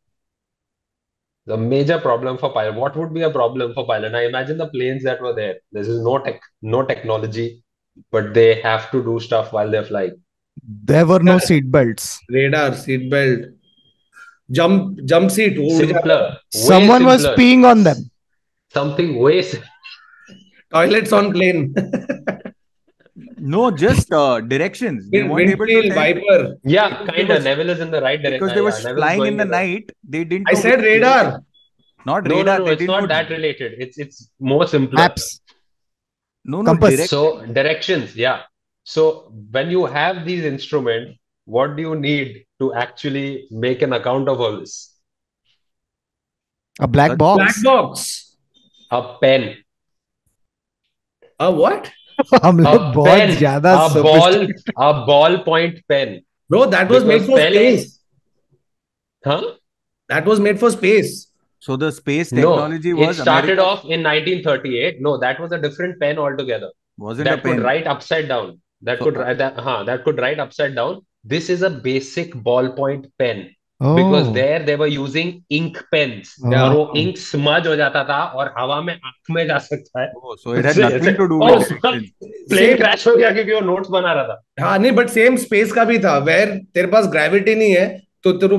[1.47, 2.75] The major problem for pilot.
[2.75, 4.15] What would be a problem for pilot?
[4.15, 5.57] i imagine the planes that were there.
[5.73, 7.64] This is no tech, no technology,
[8.11, 10.21] but they have to do stuff while they're flying.
[10.63, 12.21] There were no seat belts.
[12.29, 13.41] Radar, seat belt,
[14.51, 15.59] jump, jump seat.
[15.61, 16.39] Oh, simpler.
[16.51, 17.07] Someone simpler.
[17.07, 18.11] was peeing on them.
[18.73, 19.61] Something waste.
[20.73, 21.75] Toilets on plane.
[23.39, 25.09] no, just uh, directions.
[25.11, 26.59] They weren't able to.
[26.65, 27.45] Yeah, kind of.
[27.45, 28.41] Neville is in the right direction.
[28.41, 29.93] Because they were yeah, flying in the, night.
[30.09, 30.49] They didn't.
[30.49, 31.43] I said radar.
[32.07, 32.59] Not no, radar.
[32.59, 33.75] No, no, it's not that related.
[33.79, 34.99] It's it's more simple.
[34.99, 35.41] Apps.
[36.46, 36.66] No, no.
[36.72, 36.96] Compass.
[36.96, 38.44] direct- So directions, yeah.
[38.84, 44.30] So when you have these instruments, what do you need to actually make an account
[44.30, 44.96] of all this?
[46.80, 47.38] A black A box.
[47.44, 48.36] Black box.
[48.92, 49.58] A pen,
[51.40, 51.90] A what?
[52.44, 56.20] हम a लोग बहुत pen, ज्यादा a ball, sophisticated- a ballpoint pen.
[56.50, 58.00] Bro, that was made Because for पहले- space.
[59.26, 59.54] Huh?
[60.10, 61.12] That was made for space.
[61.67, 65.01] So the space technology No, technology it was started America- off in 1938.
[65.09, 66.71] No, that was a different pen altogether.
[66.99, 67.63] wasn't a that could pen.
[67.67, 68.51] write upside down.
[68.89, 70.99] That So- could write that, huh, that could write upside down.
[71.33, 73.41] This is a basic ballpoint pen
[73.81, 73.95] Oh.
[74.01, 74.35] because Oh.
[74.37, 76.29] there they were using ink pens.
[76.53, 76.61] Yeah.
[76.65, 80.11] और वो ink smudge हो जाता था और हवा में आँख में जा सकता है
[80.21, 81.73] Oh, so it had nothing to do Oh, with.
[81.83, 82.05] Plane
[82.53, 85.73] Same- crash हो गया क्योंकि वो नोट्स बना रहा था हाँ नहीं बट सेम स्पेस
[85.73, 87.89] का भी था वेर तेरे पास ग्रेविटी नहीं है
[88.25, 88.57] तो तेरे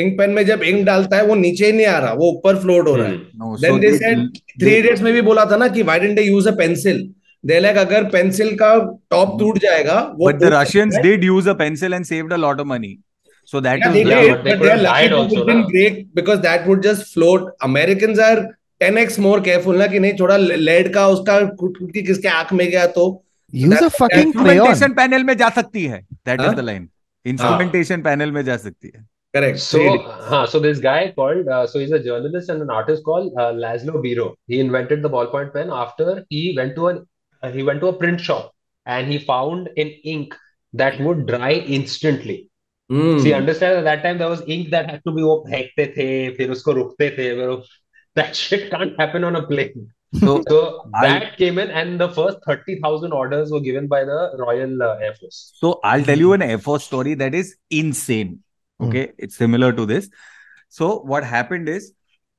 [0.00, 2.56] इंक पेन में जब इंक डालता है वो नीचे ही नहीं आ रहा वो ऊपर
[2.62, 3.16] फ्लोट हो रहा है।
[3.62, 4.26] Then they said
[4.60, 6.98] Three Idiots में भी बोला था ना कि why didn't they use a pencil
[7.44, 8.74] they like अगर पेंसिल का
[9.10, 12.60] टॉप टूट जाएगा वो but the Russians did use a pencil and saved a lot
[12.60, 12.96] of money
[13.52, 18.46] so that is they are light also break because that would just float Americans are
[18.82, 23.04] 10x more careful ना कि नहीं थोड़ा lead का उसका किसके आँख में गया तो।
[23.52, 26.88] Use a fucking crayon panel में जा सकती है। That is the line
[27.26, 29.06] Instrumentation panel में जा सकती है.
[29.34, 29.80] Correct So,
[30.30, 33.52] huh, so this guy called, uh, so he's a journalist and an artist called uh,
[33.52, 34.34] Laszlo Biro.
[34.46, 37.06] He invented the ballpoint pen after he went to an
[37.42, 38.52] uh, he went to a print shop
[38.86, 40.34] and he found an ink
[40.72, 42.50] that would dry instantly.
[42.90, 43.18] Hmm.
[43.18, 46.36] See, understand at that time there was ink that had to be वो फेंकते थे,
[46.36, 47.62] फिर उसको रुकते थे, फिर
[48.16, 49.88] that shit can't happen on a plane.
[50.14, 54.36] So So I- that came in, and the first 30,000 orders were given by the
[54.38, 55.52] Royal uh, Air Force.
[55.56, 58.40] So I'll tell you an Air Force story that is insane.
[58.80, 60.10] Okay, it's similar to this.
[60.68, 61.92] So what happened is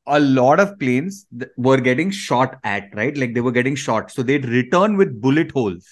[0.05, 3.15] a lot of planes th- were getting shot at, right?
[3.17, 4.11] Like they were getting shot.
[4.11, 5.87] So they'd return with bullet holes.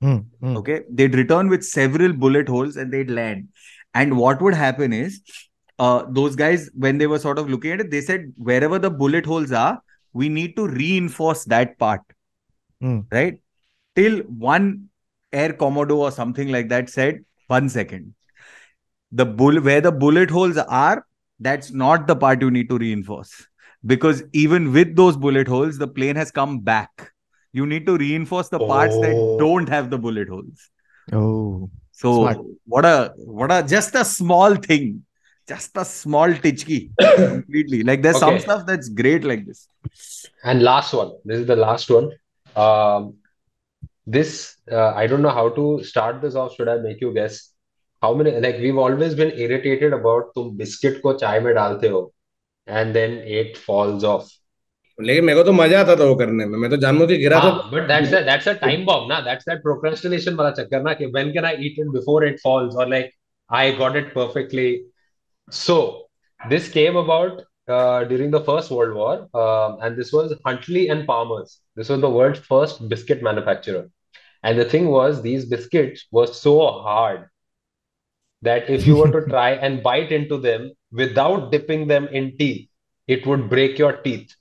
[0.00, 0.56] Hmm, hmm.
[0.58, 3.48] Okay, they'd return with several bullet holes and they'd land.
[3.94, 5.20] And what would happen is,
[5.78, 8.90] uh, those guys when they were sort of looking at it, they said wherever the
[8.90, 9.80] bullet holes are,
[10.14, 12.00] we need to reinforce that part,
[12.80, 13.00] Hmm.
[13.12, 13.40] right?
[13.96, 14.88] Till one
[15.32, 18.14] air commodore or something like that said, one second,
[19.12, 21.06] the bull where the bullet holes are,
[21.40, 23.46] that's not the part you need to reinforce
[23.84, 27.10] because even with those bullet holes, the plane has come back.
[27.52, 29.38] You need to reinforce the parts that Oh.
[29.38, 30.70] don't have the bullet holes.
[31.12, 31.70] Oh.
[31.92, 32.38] So Smart.
[32.66, 35.03] what a what a just a small thing,
[35.46, 37.82] just a small titchki completely.
[37.82, 38.26] Like there's okay.
[38.26, 39.68] some stuff that's great like this.
[40.42, 41.12] And last one.
[41.24, 42.10] This is the last one.
[42.56, 43.16] Um,
[44.06, 46.54] this uh, I don't know how to start this off.
[46.54, 47.50] Should I make you guess?
[48.02, 48.32] How many?
[48.38, 52.12] Like we've always been irritated about तुम biscuit को चाय में डालते हो,
[52.66, 54.30] and then it falls off.
[55.00, 57.38] लेकिन मेरे को तो मज़ा आता था वो करने में मैं तो जानबूझ के गिरा
[57.38, 59.24] था हाँ, but that's a that's a time bomb, ना?
[59.24, 62.76] That's that procrastination वाला चक्कर ना कि when can I eat it before it falls
[62.76, 63.10] or like
[63.50, 64.84] I got it perfectly.
[65.50, 66.06] So
[66.48, 71.06] this came about uh, during the First World War, um, and this was Huntley and
[71.06, 71.60] Palmer's.
[71.76, 73.90] This was the world's first biscuit manufacturer.
[74.42, 77.28] And the thing was, these biscuits were so hard
[78.42, 82.70] that if you were to try and bite into them without dipping them in tea,
[83.06, 84.34] it would break your teeth.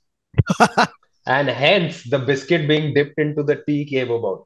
[1.26, 4.46] And hence, the biscuit being dipped into the tea came about.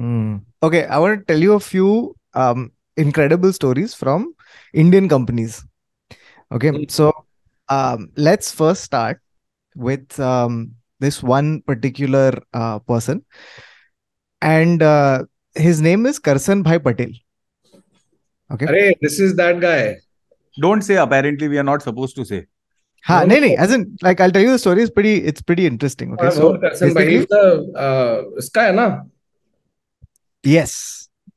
[0.00, 0.42] Mm.
[0.62, 4.34] Okay, I want to tell you a few um, incredible stories from
[4.72, 5.64] Indian companies.
[6.52, 6.88] Okay, mm-hmm.
[6.88, 7.12] so
[7.68, 9.20] um, let's first start
[9.76, 13.24] with um, this one particular uh, person,
[14.40, 15.24] and uh,
[15.54, 17.10] his name is Karsan Bhai Patel.
[18.52, 19.98] Okay, Array, this is that guy.
[20.60, 20.96] Don't say.
[20.96, 22.46] Apparently, we are not supposed to say.
[23.04, 25.66] Ha, no, no, as in, like, I'll tell you the story is pretty, it's pretty
[25.66, 26.12] interesting.
[26.14, 29.02] Okay, ah, so Karsan Bhai the, uh, this guy, na?
[30.47, 30.71] yes,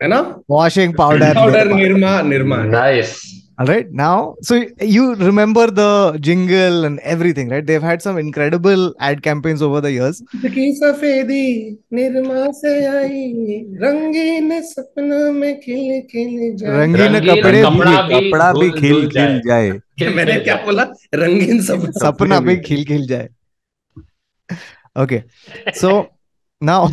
[0.02, 1.34] है ना washing powder.
[1.34, 1.82] powder Nirma.
[1.82, 2.64] Nirma Nirma.
[2.70, 3.18] Nice.
[3.60, 3.86] All right.
[4.00, 4.16] Now,
[4.48, 4.56] so
[4.88, 5.86] you remember the
[6.26, 7.64] jingle and everything, right?
[7.70, 10.20] They've had some incredible ad campaigns over the years.
[10.44, 13.32] की सफेदी निरमा से आई
[13.82, 18.92] रंगीन सपना में खिल खिल जाए रंगीन रंगीन कपड़े कपड़ा भी कपड़ा भी धुल- खिल
[18.92, 20.82] धुल खिल जाए। जाए मैंने क्या बोला
[21.14, 23.28] रंगीन सपना सपना में खिल खिल जाए.
[24.98, 25.20] Okay.
[25.84, 26.04] So
[26.63, 26.89] now,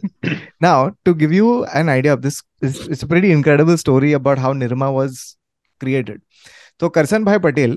[0.60, 4.38] now to give you an idea of this, it's, it's a pretty incredible story about
[4.38, 5.36] how Nirma was
[5.78, 6.22] created.
[6.80, 7.76] So Karsan Bhai Patel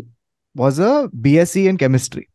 [0.56, 2.30] was a BSc in chemistry.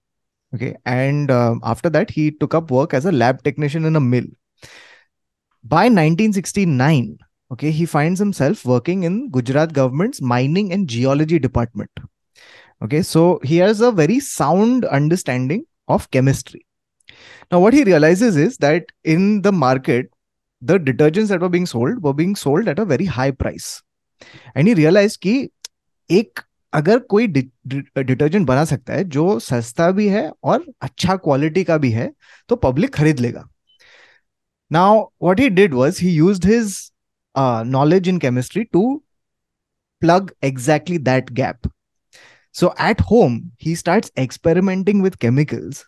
[0.55, 0.77] Okay.
[0.85, 4.27] And um, after that, he took up work as a lab technician in a mill.
[5.63, 7.19] By 1969,
[7.53, 11.91] okay, he finds himself working in Gujarat government's mining and geology department.
[12.83, 13.03] Okay.
[13.03, 16.67] So he has a very sound understanding of chemistry.
[17.52, 20.10] Now, what he realizes is that in the market,
[20.62, 23.82] the detergents that were being sold were being sold at a very high price.
[24.56, 25.50] And he realized कि
[26.10, 26.40] एक
[26.74, 31.92] अगर कोई detergent बना सकता है जो सस्ता भी है और अच्छा क्वालिटी का भी
[31.92, 32.12] है
[32.50, 33.48] तो पब्लिक खरीद लेगा
[34.72, 36.76] now what he did was he used his
[37.72, 38.82] knowledge in chemistry to
[40.02, 41.68] plug exactly that gap
[42.60, 45.82] so at home he starts experimenting with chemicals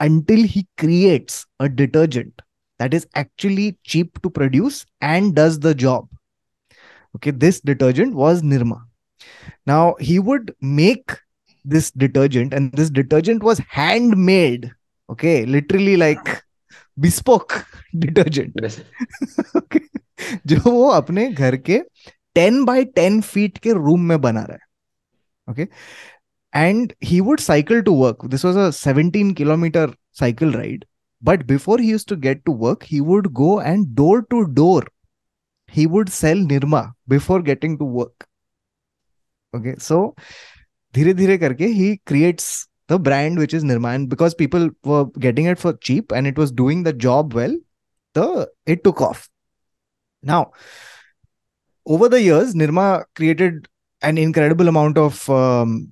[0.00, 2.42] until he creates a detergent
[2.78, 6.08] that is actually cheap to produce and does the job.
[7.16, 8.82] Okay, this detergent was Nirma.
[9.66, 11.12] Now he would make
[11.64, 14.70] this detergent, and this detergent was handmade.
[15.10, 16.42] Okay, literally like
[16.98, 17.64] bespoke
[17.98, 18.54] detergent.
[19.56, 19.80] okay,
[20.46, 21.80] जो वो अपने घर के
[22.34, 25.68] 10 by 10 feet के room में बना रहा है okay
[26.53, 28.17] and he would cycle to work.
[28.23, 30.85] This was a 17 kilometer cycle ride.
[31.21, 34.83] But before he used to get to work he would go and door to door
[35.67, 38.25] he would sell nirma before getting to work.
[39.53, 40.15] Okay so
[40.93, 43.93] dhire dhire karke he creates the brand which is nirma.
[43.95, 47.55] And because people were getting it for cheap and it was doing the job well
[48.13, 49.29] the it took off.
[50.23, 50.51] Now
[51.85, 53.67] over the years nirma created
[54.01, 55.91] an incredible amount of um,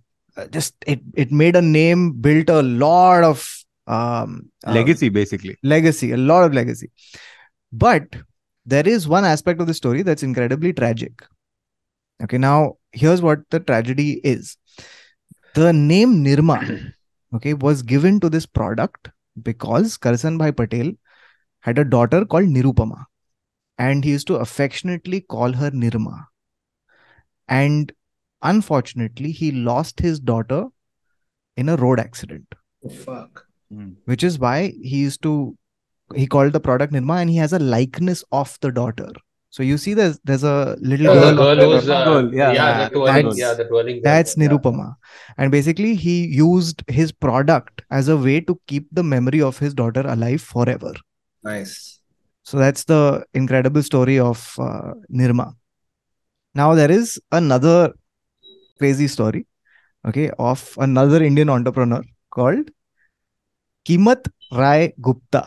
[0.52, 5.56] just it it made a name built a lot of um uh, legacy basically.
[5.64, 6.92] legacy a lot of legacy.
[7.72, 8.16] But
[8.66, 11.26] there is one aspect of the story that's incredibly tragic.
[12.24, 14.58] Okay now here's what the tragedy is.
[15.54, 16.94] The name nirma
[17.36, 19.10] okay was given to this product
[19.44, 20.92] because karsan bhai patel
[21.62, 23.06] had a daughter called nirupama
[23.78, 26.26] and he used to affectionately call her nirma.
[27.48, 27.92] And
[28.42, 30.66] unfortunately he lost his daughter
[31.56, 32.46] in a road accident
[32.86, 33.46] Oh, fuck.
[34.06, 35.58] which is why he used to
[36.16, 39.10] he called the product nirma and he has a likeness of the daughter
[39.50, 42.52] so you see there's there's a little Oh, girl, the girl who's uh, Girl, yeah.
[42.52, 43.96] yeah, Yeah, the twirling, that's- yeah, the twirling.
[43.96, 44.48] girl, that's yeah.
[44.48, 44.96] nirupama
[45.38, 49.74] and basically he used his product as a way to keep the memory of his
[49.74, 50.94] daughter alive forever
[51.44, 52.00] Nice.
[52.44, 55.54] so that's the incredible story of uh, nirma
[56.56, 57.94] now there is another
[58.80, 59.46] crazy story
[60.08, 62.72] okay of another indian entrepreneur called
[63.86, 65.44] kimat rai gupta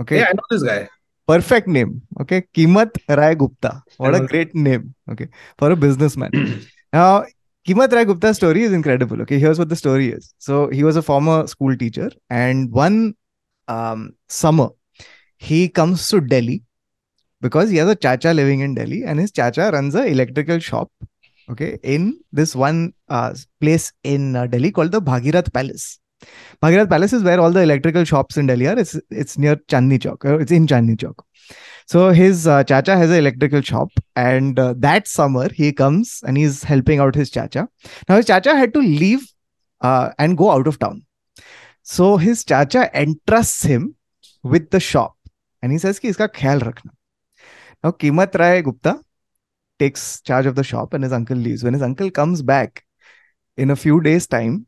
[0.00, 0.18] okay?
[0.18, 0.88] Yeah, I know this guy.
[1.26, 2.42] perfect name okay?
[2.54, 3.82] Kimat rai gupta.
[3.98, 6.32] What a great name okay for a businessman.
[6.92, 7.24] Now
[7.68, 9.38] kimat rai gupta's story is incredible okay?
[9.38, 10.34] Here's what the story is.
[10.38, 13.14] So he was a former school teacher and one
[13.68, 14.70] um, summer
[15.36, 16.62] he comes to delhi
[17.40, 20.90] because he has a chacha living in delhi and his chacha runs a electrical shop
[21.50, 25.98] okay, in this one uh, place in uh, Delhi called the Bhagirath Palace.
[26.62, 28.78] Bhagirath Palace is where all the electrical shops in Delhi are.
[28.78, 30.24] It's it's near Chandni Chowk.
[30.24, 31.24] Uh, it's in Chandni Chowk.
[31.86, 36.36] So his uh, chacha has an electrical shop, and uh, that summer he comes and
[36.36, 37.68] he's helping out his chacha.
[38.08, 39.26] Now his chacha had to leave
[39.80, 41.04] uh, and go out of town,
[41.82, 43.96] so his chacha entrusts him
[44.42, 45.16] with the shop,
[45.62, 46.92] and he says, "Ki iska khayal rakhna."
[47.82, 49.00] Now Kimat Rai Gupta
[49.80, 51.64] takes charge of the shop, and his uncle leaves.
[51.64, 52.84] When his uncle comes back
[53.56, 54.66] in a few days' time,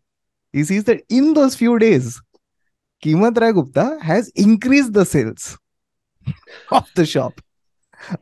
[0.52, 2.20] he sees that in those few days,
[3.04, 5.58] Kimat Rai Gupta has increased the sales
[6.70, 7.40] of the shop.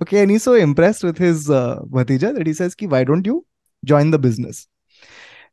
[0.02, 3.26] Okay, and he's so impressed with his uh, Bhatija that he says, Ki, why don't
[3.26, 3.46] you
[3.84, 4.66] join the business?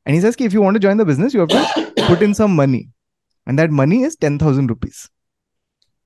[0.05, 2.21] And he says, Ki, if you want to join the business, you have to put
[2.21, 2.89] in some money.
[3.45, 5.09] And that money is 10,000 rupees.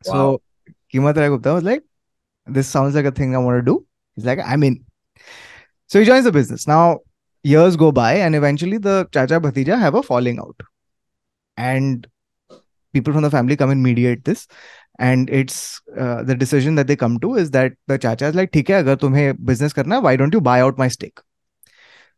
[0.04, 0.42] So
[0.94, 1.84] Kimat Rai Gupta was like,
[2.46, 3.86] this sounds like a thing I want to do.
[4.16, 4.84] He's like, I'm in.
[5.92, 6.68] So he joins the business.
[6.68, 7.00] Now,
[7.44, 10.56] years go by, and eventually the Chacha Bhatija have a falling out.
[11.58, 12.08] And
[12.94, 14.48] people from the family come and mediate this.
[15.00, 18.56] And it's uh, the decision that they come to is that the Chacha is like,
[18.56, 21.20] hai, agar tumhe business karna, why don't you buy out my stake?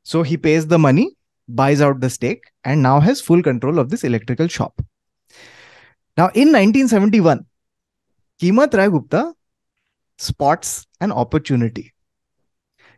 [0.03, 1.15] So he pays the money,
[1.47, 4.84] buys out the stake, and now has full control of this electrical shop.
[6.15, 7.43] Now, in 1971,
[8.39, 9.34] Kimat Rai Gupta
[10.19, 11.92] spots an opportunity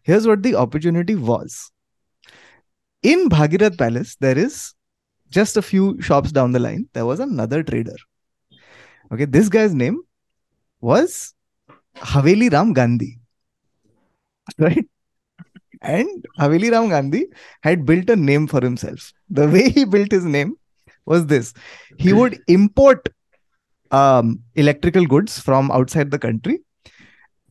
[0.05, 1.71] Here's what the opportunity was.
[3.01, 4.73] In Bhagirath Palace, there is
[5.29, 7.95] just a few shops down the line, there was another trader.
[9.11, 10.01] Okay, this guy's name
[10.79, 11.33] was
[11.97, 13.19] Haveli Ram Gandhi.
[14.59, 14.85] Right?
[15.81, 17.25] And Haveli Ram Gandhi
[17.61, 19.11] had built a name for himself.
[19.29, 20.55] The way he built his name
[21.05, 21.53] was this
[21.97, 23.09] he would import
[23.91, 26.59] um, electrical goods from outside the country,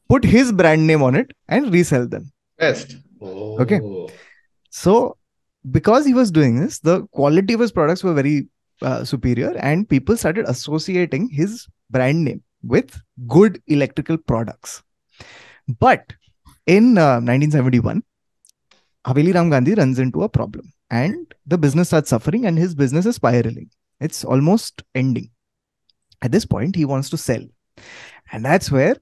[0.09, 2.31] put his brand name on it, and resell them.
[2.59, 2.97] Best.
[3.23, 3.81] Okay.
[3.81, 4.09] Oh.
[4.71, 5.17] So,
[5.71, 8.49] because he was doing this, the quality of his products were very
[8.83, 14.83] uh, superior, and people started associating his brand name with good electrical products.
[15.79, 16.13] But
[16.67, 18.03] in uh, 1971,
[19.07, 23.07] Haveli Ram Gandhi runs into a problem, and the business starts suffering, and his business
[23.07, 23.71] is spiraling.
[24.01, 25.31] It's almost ending.
[26.23, 27.45] At this point, he wants to sell,
[28.33, 28.97] and that's where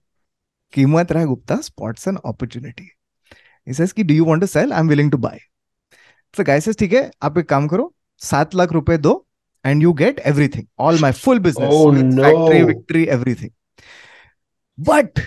[0.73, 2.93] Kimat Rai Gupta spots an opportunity.
[3.69, 5.39] He says do you want sell I am willing to buy
[6.37, 9.27] तो गाय ठीक है आप एक काम करो सात लाख रुपए दो
[9.67, 11.71] and you get everything all my full business
[12.17, 13.51] factory victory everything
[14.81, 15.19] but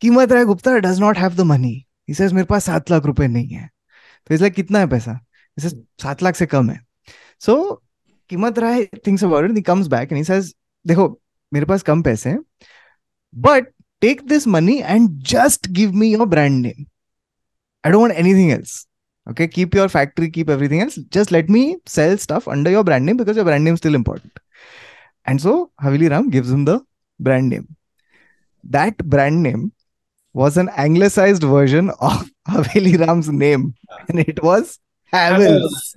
[0.00, 3.48] Kimat Rai Gupta does not have the money he मेरे पास सात लाख रुपए नहीं
[3.48, 3.70] है.
[4.26, 5.20] तो इसलिए कितना है पैसा?
[5.58, 5.68] इसे
[6.02, 6.80] सात लाख से कम है.
[7.40, 7.76] So so,
[8.28, 10.54] Kimat Rai things about it comes back and he says
[10.86, 11.20] देखो
[11.54, 12.40] मेरे पास कम पैसे हैं
[13.34, 13.66] but
[14.00, 16.84] take this money and just give me your brand name
[17.86, 18.86] I don't want anything else
[19.28, 20.96] Okay, keep your factory, keep everything else.
[21.10, 23.96] Just let me sell stuff under your brand name because your brand name is still
[23.96, 24.32] important.
[25.24, 26.80] And so Haveli Ram gives him the
[27.18, 27.76] brand name.
[28.62, 29.72] That brand name
[30.32, 33.74] was an anglicized version of Haveli Ram's name,
[34.08, 34.78] and it was
[35.12, 35.96] Havells.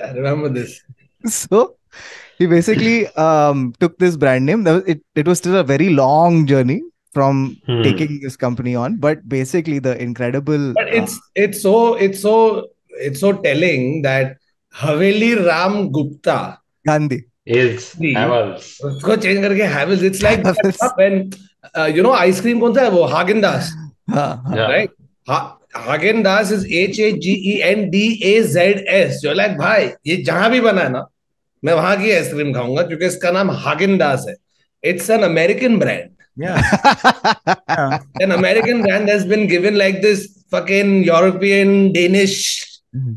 [0.00, 0.80] I remember this.
[1.26, 1.76] So
[2.38, 4.64] he basically um, took this brand name.
[4.64, 6.82] It, it was still a very long journey
[7.16, 7.82] from hmm.
[7.82, 11.76] taking this company on but basically the incredible but it's uh, it's so
[12.08, 12.34] it's so
[13.06, 14.36] it's so telling that
[14.74, 17.24] haveli ram gupta gandhi.
[17.46, 18.64] Is Havels.
[18.84, 21.30] उसको change करके Havells it's like when
[21.96, 23.02] you know ice cream कौन सा है वो?
[23.12, 23.70] Haagen Dazs
[24.10, 24.90] right
[25.76, 29.88] Haagen Dazs is H A G E N D A Z S जो लाइक भाई
[30.06, 31.06] ये जहाँ भी बना है ना
[31.64, 34.34] मैं वहाँ की आइसक्रीम खाऊँगा क्योंकि इसका नाम हागेन दास है.
[34.84, 36.60] It's an American brand Yeah.
[37.68, 37.98] yeah.
[38.20, 42.36] An American brand has been given like this fucking European, Danish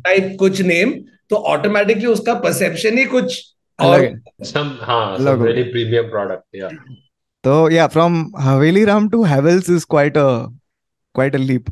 [0.06, 0.92] type कुछ नेम
[1.30, 3.44] तो ऑटोमेटिकली उसका परसेप्शन ही कुछ
[3.80, 4.04] और
[6.56, 6.70] या
[7.44, 10.28] तो या from Haveli Ram to Havells is quite a
[11.16, 11.70] quite a leap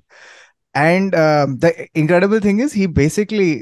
[0.77, 3.53] and the incredible thing is he basically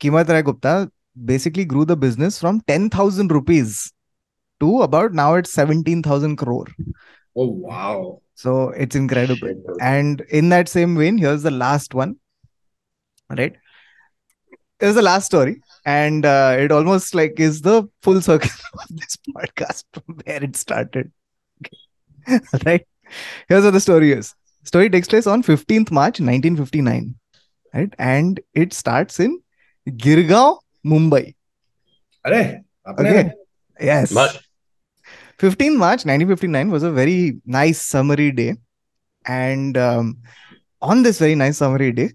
[0.00, 0.78] Kimat Rai Gupta
[1.16, 3.92] basically grew the business from 10000 rupees
[4.60, 6.66] to about now it's 17,000 crore.
[7.36, 8.22] Oh, wow.
[8.34, 9.48] So it's incredible.
[9.48, 9.58] Shit.
[9.80, 12.16] And in that same vein, here's the last one.
[13.30, 13.56] Right?
[14.78, 15.62] There's the last story.
[15.84, 20.56] And uh, it almost like is the full circle of this podcast from where it
[20.56, 21.12] started.
[21.64, 22.40] Okay.
[22.66, 22.86] right?
[23.48, 24.34] Here's what the story is.
[24.64, 27.14] Story takes place on 15th March 1959.
[27.72, 27.94] Right?
[27.98, 29.40] And it starts in
[29.88, 31.34] Girgaon, Mumbai.
[32.24, 33.32] Are, okay.
[33.80, 34.12] Yes.
[35.38, 38.54] 15 March 1959 was a very nice summery day.
[39.26, 40.18] And um,
[40.80, 42.12] on this very nice summery day,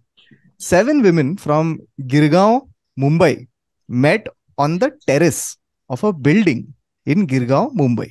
[0.58, 2.68] seven women from Girgaon,
[3.00, 3.48] Mumbai
[3.88, 5.58] met on the terrace
[5.90, 6.74] of a building
[7.06, 8.10] in Girgaon, Mumbai.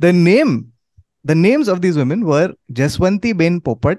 [0.00, 0.72] The name,
[1.22, 3.98] the names of these women were Jaswanti Ben Popat,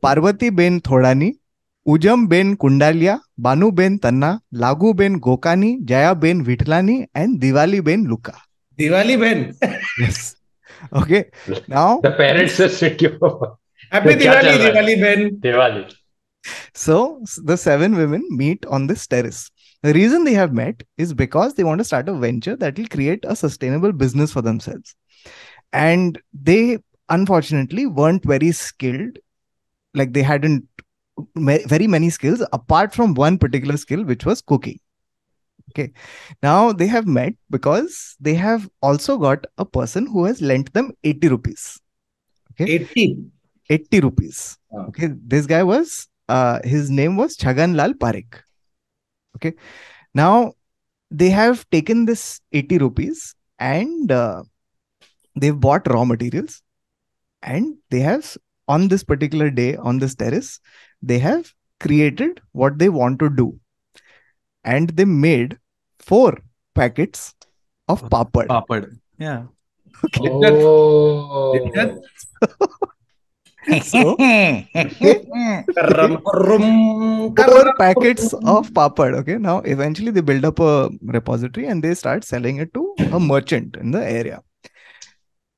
[0.00, 1.34] Parvati Ben Thodani,
[1.88, 8.04] Ujam Ben Kundalia, Banu Ben Tanna, Lagu Ben Gokani, Jaya Ben Vitlani, and Diwali Ben
[8.04, 8.34] Luka.
[8.80, 9.40] Diwali Ben.
[9.98, 10.36] yes.
[10.92, 11.24] Okay.
[11.68, 13.18] Now the parents are set you.
[13.90, 15.30] Happy Diwali, Diwali Ben.
[15.40, 15.94] Diwali.
[16.74, 19.50] So the seven women meet on this terrace.
[19.82, 22.86] The reason they have met is because they want to start a venture that will
[22.86, 24.94] create a sustainable business for themselves.
[25.72, 26.78] And they
[27.08, 29.18] unfortunately weren't very skilled,
[29.94, 30.66] like they hadn't
[31.36, 34.80] very many skills apart from one particular skill, which was cooking.
[35.70, 35.92] Okay.
[36.42, 40.92] Now they have met because they have also got a person who has lent them
[41.04, 41.80] 80 rupees.
[42.52, 42.72] Okay.
[42.72, 43.30] 80
[43.70, 44.58] 80 rupees.
[44.72, 44.86] Ah.
[44.88, 48.40] Okay, this guy was uh, his name was Chagan Lal Parekh.
[49.36, 49.54] Okay,
[50.14, 50.52] now
[51.10, 54.42] they have taken this 80 rupees and uh,
[55.36, 56.62] they've bought raw materials
[57.42, 58.36] and they have
[58.68, 60.60] on this particular day on this terrace
[61.02, 63.58] they have created what they want to do
[64.64, 65.58] and they made
[65.98, 66.38] four
[66.74, 67.34] packets
[67.88, 68.98] of papad Papad.
[69.18, 69.44] Yeah.
[70.04, 70.28] Okay.
[70.32, 71.52] Oh.
[73.84, 81.66] So- Karram, kurrum, four packets of papad okay now eventually they build up a repository
[81.66, 84.40] and they start selling it to a merchant in the area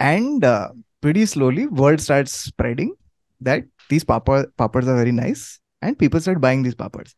[0.01, 2.93] and uh, pretty slowly word starts spreading
[3.41, 7.15] that these papa papads are very nice and people start buying these papads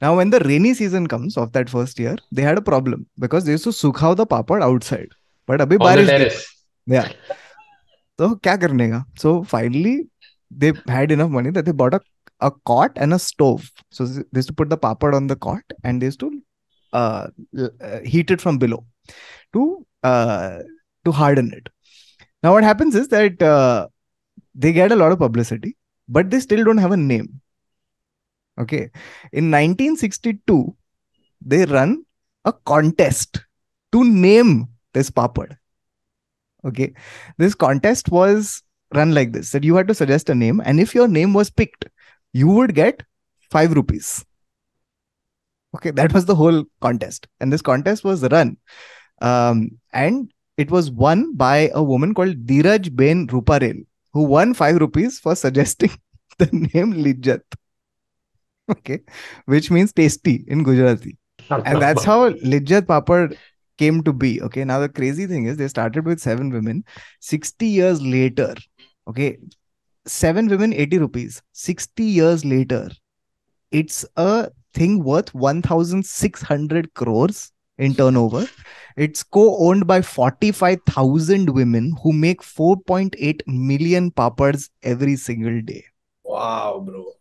[0.00, 3.44] now, when the rainy season comes of that first year, they had a problem because
[3.44, 5.08] they used to soak out the papad outside.
[5.46, 6.44] But abhi barish.
[6.86, 7.12] Yeah.
[8.18, 9.04] So kya karne ka?
[9.16, 10.08] So finally,
[10.50, 12.00] they had enough money that they bought a,
[12.40, 13.70] a cot and a stove.
[13.90, 16.42] So they used to put the papad on the cot and they used to
[16.92, 17.26] uh,
[17.58, 18.84] uh heat it from below
[19.52, 20.58] to uh,
[21.04, 21.68] to harden it.
[22.42, 23.88] Now what happens is that uh,
[24.54, 25.76] they get a lot of publicity,
[26.08, 27.40] but they still don't have a name.
[28.58, 28.90] Okay.
[29.32, 30.74] In 1962,
[31.44, 32.04] they run
[32.44, 33.44] a contest
[33.92, 35.56] to name this papad.
[36.64, 36.94] Okay.
[37.38, 38.62] This contest was
[38.94, 41.50] run like this that you had to suggest a name, and if your name was
[41.50, 41.86] picked,
[42.32, 43.02] you would get
[43.50, 44.24] five rupees.
[45.74, 47.26] Okay, that was the whole contest.
[47.40, 48.56] And this contest was run.
[49.20, 54.76] Um, and it was won by a woman called Dheeraj Ben Ruparel, who won five
[54.76, 55.90] rupees for suggesting
[56.38, 57.42] the name Lijjat.
[58.70, 59.00] Okay,
[59.44, 61.16] which means tasty in Gujarati
[61.50, 63.36] and that's how Lijjat Papad
[63.78, 64.40] came to be.
[64.42, 64.64] Okay.
[64.64, 66.84] Now, the crazy thing is they started with seven women.
[67.20, 68.54] 60 years later,
[69.08, 69.38] okay,
[70.06, 71.42] seven women, 80 rupees.
[71.52, 72.90] 60 years later,
[73.70, 78.46] it's a thing worth 1,600 crores in turnover.
[78.96, 85.84] It's co owned by 45,000 women who make 4.8 million papads every single day.
[86.24, 87.12] Wow, bro.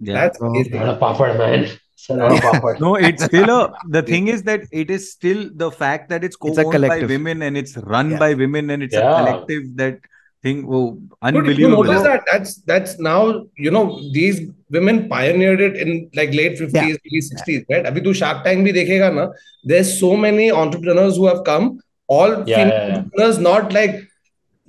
[0.00, 0.14] Yeah.
[0.14, 0.70] That's Oh, crazy.
[0.70, 1.64] Not a papad, man.
[1.64, 2.80] It's not a papad.
[2.86, 3.72] No, it's still a.
[3.88, 7.42] The thing is that it is still the fact that it's It's co-owned by women
[7.42, 8.18] and it's run Yeah.
[8.18, 9.10] by women and it's Yeah.
[9.10, 9.98] a collective that
[10.42, 10.64] thing.
[10.70, 11.84] Oh, Dude, you unbelievable.
[11.84, 14.40] notice that that's that's now you know these
[14.70, 16.94] women pioneered it in like late 50s, Yeah.
[16.96, 17.84] early 60s, right?
[17.92, 19.26] Abhi tu Shark Tank bhi dekhega na.
[19.64, 22.96] There's so many entrepreneurs who have come, all Yeah, female yeah, yeah.
[22.98, 23.96] entrepreneurs, not like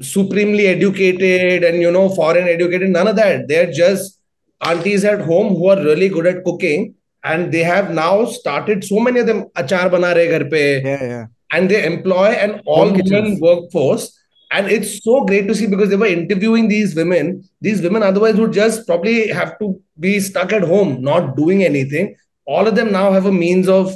[0.02, 2.90] supremely educated and you know foreign educated.
[2.90, 3.48] None of that.
[3.48, 4.19] They're just
[4.62, 8.84] aunties at home who are really good at cooking, and they have now started.
[8.84, 11.26] So many of them achar bana rahe ghar pe Yeah, yeah.
[11.52, 14.16] and they employ an all women workforce.
[14.52, 17.44] And it's so great to see because they were interviewing these women.
[17.62, 22.16] These women otherwise would just probably have to be stuck at home, not doing anything.
[22.46, 23.94] All of them now have a means of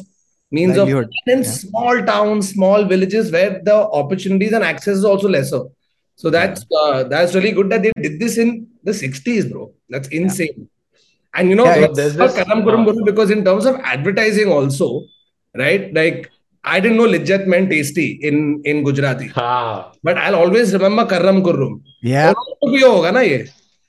[0.51, 1.49] means Livelihood, of in yeah.
[1.49, 5.61] small towns, small villages where the opportunities and access is also lesser.
[6.15, 9.73] So that's uh, that's really good that they did this in the 60s, bro.
[9.89, 10.69] That's insane.
[11.33, 15.03] And you know, yeah, this, Karam uh, because in terms of advertising also,
[15.57, 15.93] right?
[15.93, 16.31] Like
[16.63, 19.31] I didn't know Lijjat meant tasty in, in Gujarati.
[19.35, 21.81] But I'll always remember Karram Kurram.
[22.01, 22.33] Yeah.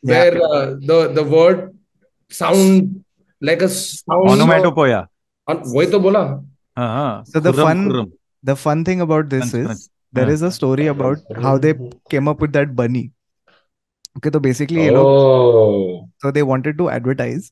[0.01, 1.77] Where uh, the, the word
[2.31, 3.05] sound
[3.41, 4.29] like a sound.
[4.31, 5.09] Onomatopoeia.
[5.49, 6.21] वही तो बोला
[6.77, 7.23] uh-huh.
[7.25, 8.13] so the fun
[8.43, 11.75] the fun thing about this is there is a story about how they
[12.11, 13.13] came up with that bunny.
[14.17, 17.51] Okay, so basically, you know, oh, so they wanted to advertise,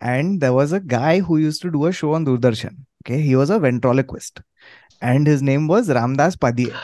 [0.00, 2.76] and there was a guy who used to do a show on Doordarshan.
[3.02, 4.42] Okay, he was a ventriloquist,
[5.00, 6.74] and his name was Ramdas Padhye.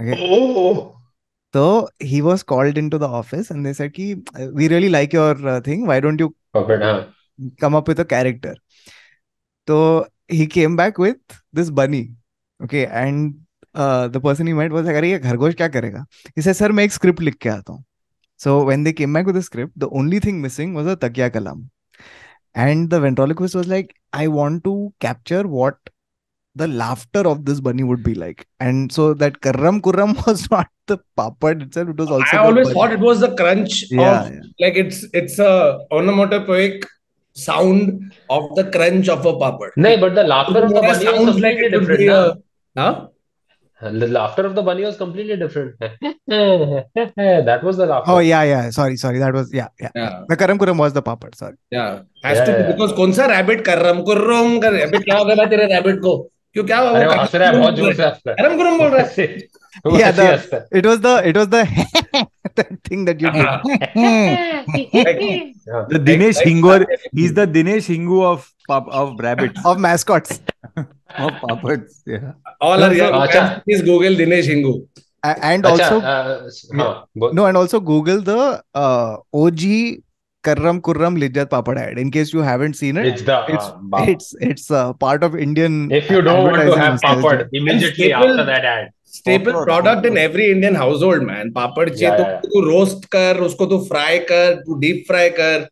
[0.00, 0.96] Okay, oh,
[1.52, 4.16] so he was called into the office, and they said, "Ki
[4.52, 5.86] we really like your uh, thing.
[5.86, 7.04] Why don't you puppet, huh?
[7.60, 8.56] come up with a character?"
[9.68, 11.18] So he came back with
[11.52, 12.12] this bunny.
[12.62, 13.43] Okay, and
[13.76, 16.04] the person he met was अरे ये खरगोश क्या करेगा
[16.38, 17.84] इसे sir मैं एक script लिख के आता हूँ
[18.44, 21.28] so when they came back with the script the only thing missing was a तकिया
[21.38, 21.68] कलाम
[22.56, 25.90] and the ventriloquist was like I want to capture what
[26.56, 28.46] the laughter of this bunny would be like.
[28.60, 32.36] And so that Karram Kurram was not the papad itself, it was also.
[32.36, 32.74] I always bunny.
[32.74, 34.40] thought it was the crunch yeah, of yeah.
[34.60, 36.86] like it's it's a onomatopoeic
[37.36, 39.70] sound of the crunch of a papad.
[39.76, 42.08] No, but the laughter of the bunny was completely different.
[42.08, 42.38] A,
[42.76, 43.08] huh?
[43.84, 45.74] The laughter of the bunny was completely different.
[45.78, 48.10] that was the laughter.
[48.10, 48.70] Oh, yeah, yeah.
[48.70, 49.18] Sorry, sorry.
[49.18, 49.90] That was, yeah, yeah.
[49.94, 50.22] Yeah.
[50.28, 51.34] The karam kuram was the papad.
[51.34, 51.56] Sorry.
[51.70, 52.72] Yeah, has Yeah, to be yeah.
[52.72, 56.64] because कौन सा rabbit karam Kurram कर rabbit क्या हो गया तेरे rabbit को क्यों
[56.64, 57.04] क्या हुआ अरे
[57.44, 59.26] है बहुत ज़ोर से रहा कर्रम बोल रहा है है
[59.86, 61.64] yeah, the, it was the it was the
[62.54, 63.60] the thing that you uh-huh.
[63.64, 65.54] did.
[65.88, 70.40] the Dinesh like, Hingu, he's the Dinesh Hingu of of rabbits of mascots
[70.76, 72.02] of puppets.
[72.06, 73.08] Yeah, all are yeah.
[73.08, 73.64] Uh, Acha.
[73.64, 74.86] Please Google Dinesh Hingu.
[75.24, 79.60] And also, uh, no, no, and also Google the uh, OG
[80.44, 81.98] Karram Kurram Lijjat Papad ad.
[81.98, 85.24] In case you haven't seen it, it's the uh, it's uh, it's, it's uh, part
[85.24, 85.90] of Indian.
[85.90, 90.12] If you don't want to have papad immediately staple, after that ad, Papad, product in
[90.12, 90.18] papad.
[90.18, 91.52] every Indian household, man.
[91.52, 92.48] पापड़ चाहिए तो.
[92.48, 95.68] तू roast कर उसको तू fry कर तू deep fry कर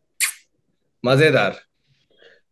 [1.05, 1.55] मज़ेदार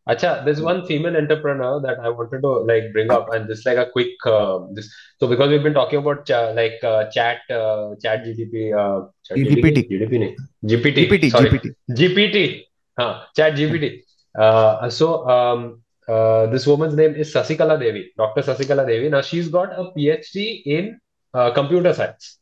[0.09, 3.77] Acha, there's one female entrepreneur that I wanted to like bring up, and just like
[3.77, 4.91] a quick uh, this.
[5.19, 9.37] So because we've been talking about cha- like uh, chat, uh, chat GDP, uh, chat
[9.37, 9.87] GPT.
[9.87, 10.35] GDP, नहीं,
[10.65, 11.75] GPT, GPT, sorry, GPT.
[11.91, 12.63] GPT,
[12.97, 14.01] huh, chat GPT.
[14.35, 18.41] Uh, so um, uh, this woman's name is Sasikala Devi, Dr.
[18.41, 19.09] Sasikala Devi.
[19.09, 20.99] Now she's got a PhD in
[21.33, 22.39] uh, computer science,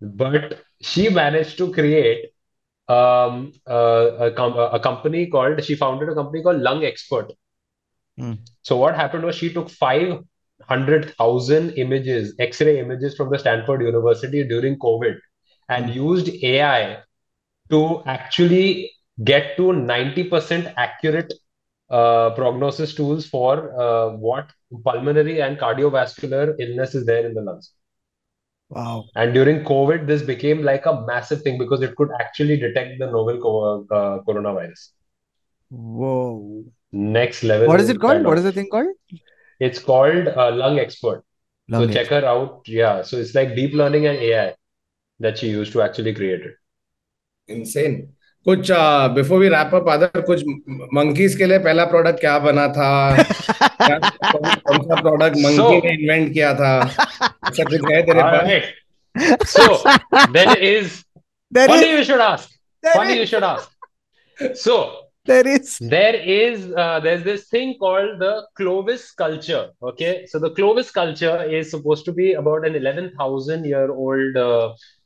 [0.00, 2.32] but she managed to create
[2.88, 7.32] um, uh, a, com- a company called, she founded a company called Lung Expert.
[8.18, 8.34] Hmm.
[8.62, 14.78] So what happened was she took 500,000 images, X-ray images from the Stanford University during
[14.78, 15.16] COVID
[15.68, 16.98] and used AI
[17.70, 18.92] to actually
[19.24, 21.32] get to 90% accurate
[21.92, 24.50] prognosis tools for uh, what
[24.84, 27.72] pulmonary and cardiovascular illness is there in the lungs.
[28.70, 29.04] Wow.
[29.14, 33.06] And during COVID, this became like a massive thing because it could actually detect the
[33.06, 34.88] novel co- uh, coronavirus.
[35.70, 36.64] Whoa.
[36.92, 37.66] Next level.
[37.68, 38.14] What is it called?
[38.14, 38.88] kind What of- is the thing called?
[39.60, 41.24] It's called uh, Lung Expert.
[41.68, 42.62] Lung so check her out.
[42.66, 43.02] Yeah.
[43.02, 44.54] So it's like deep learning and AI
[45.20, 46.54] that she used to actually create it.
[47.48, 48.12] insane
[48.46, 48.70] कुछ
[49.14, 50.42] before we wrap up other कुछ
[50.94, 53.22] monkeys के लिए पहला product क्या बना था?
[53.82, 56.72] कौन सा प्रोडक्ट मंकी ने इन्वेंट किया था?
[56.86, 58.72] सब कुछ है तेरे पास।
[59.48, 59.66] So
[60.32, 60.92] there is
[61.52, 64.76] there is you should ask funny you should ask so
[65.28, 70.52] there is there is there is this thing called the Clovis culture okay so the
[70.56, 74.38] Clovis culture is supposed to be about an 11000 year old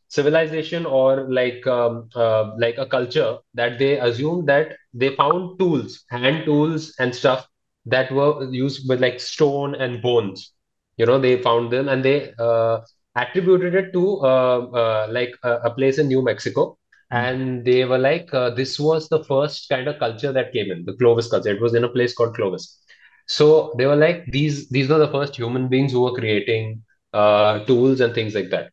[0.09, 6.04] civilization or like um, uh, like a culture that they assumed that they found tools,
[6.11, 7.46] hand tools and stuff
[7.86, 10.52] that were used with like stone and bones.
[10.96, 12.78] You know, they found them and they uh,
[13.16, 16.78] attributed it to uh, uh, like a, a place in New Mexico.
[17.11, 20.84] And they were like uh, this was the first kind of culture that came in
[20.84, 21.50] the clovis culture.
[21.50, 22.78] It was in a place called clovis.
[23.26, 26.82] So they were like these these were the first human beings who were creating
[27.12, 28.70] uh, tools and things like that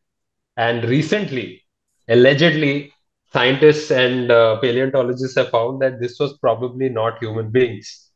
[0.56, 1.62] and recently
[2.08, 2.92] allegedly
[3.32, 8.10] scientists and uh, paleontologists have found that this was probably not human beings.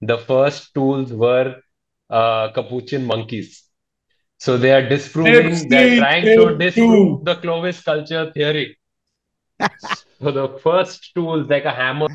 [0.00, 1.56] The first tools were
[2.10, 3.64] uh, capuchin monkeys.
[4.38, 8.76] So they are disproving they're trying to disprove the clovis culture theory.
[10.20, 12.08] So the first tool is like a hammer,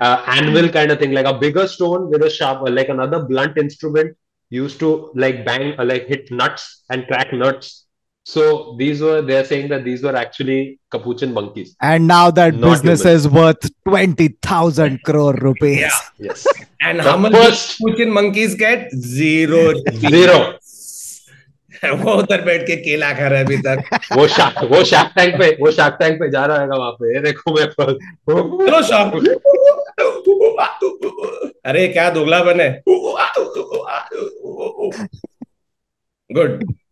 [0.00, 3.56] uh, anvil kind of thing, like a bigger stone with a sharp, like another blunt
[3.58, 4.16] instrument
[4.50, 7.83] used to like bang, like hit nuts and crack nuts.
[8.26, 11.76] So these were they're saying that these were actually capuchin monkeys.
[11.80, 13.16] And now that Not business human.
[13.16, 15.80] is worth 20,000 crore rupees.
[15.80, 15.98] Yeah.
[16.28, 16.46] Yes,
[16.80, 18.90] And The how much first- Putin monkeys get?
[19.16, 19.62] Zero.
[20.08, 20.38] zero.
[21.84, 25.34] वो उधर बैठ के केला खा रहा है अभी तक वो शार्क वो शार्क टैंक
[25.40, 29.14] पे वो शार्क टैंक पे जा रहा है वहाँ पे देखो मैं चलो शॉप
[31.72, 32.68] अरे क्या दुगला बने
[36.30, 36.64] good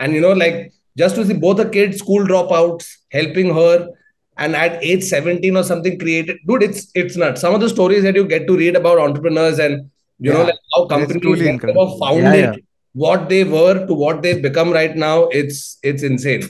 [0.00, 3.88] and you know like just to see both the kids school dropouts helping her
[4.36, 7.40] and at age 17 or something created dude it's it's nuts.
[7.40, 10.60] Some of the stories that you get to read about entrepreneurs and you know like
[10.74, 12.54] how companies truly were founded Yeah, yeah.
[12.92, 16.42] what they were to what they've become right now it's it's insane.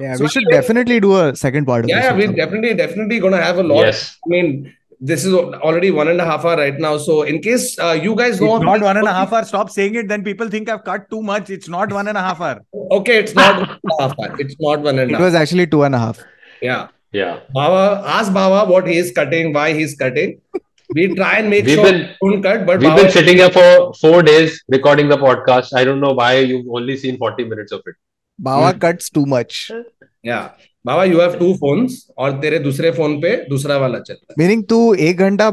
[0.00, 2.04] Yeah, So we should anyway- definitely do a second part of yeah, this.
[2.06, 3.80] yeah we're definitely definitely gonna have a lot.
[3.86, 4.16] Yes.
[4.26, 6.96] I mean, this is already one and a half hour right now.
[6.96, 9.44] So, in case uh, you guys know, It's not one and a half hour.
[9.44, 10.08] Stop saying it.
[10.08, 11.50] Then people think I've cut too much.
[11.50, 12.60] It's not one and a half hour.
[12.92, 14.36] Okay, it's not one and a half hour.
[14.38, 15.20] It's not one and It half.
[15.20, 16.20] was actually two and a half.
[16.62, 20.40] Yeah, yeah Baba, ask Baba what he is cutting, why he's cutting.
[20.94, 23.36] We try and make We've sure been- we don't cut, but we've Baba, been sitting
[23.38, 27.44] here for four days recording the podcast I don't know why you've only seen 40
[27.44, 27.96] minutes of it
[28.40, 28.78] Bawa Hmm.
[28.78, 29.70] cuts too much.
[30.22, 30.50] yeah,
[30.85, 34.63] बाबा you have two phones और तेरे दूसरे phone पे दूसरा वाला चल रहा Meaning
[34.73, 34.79] to
[35.09, 35.51] एक घंटा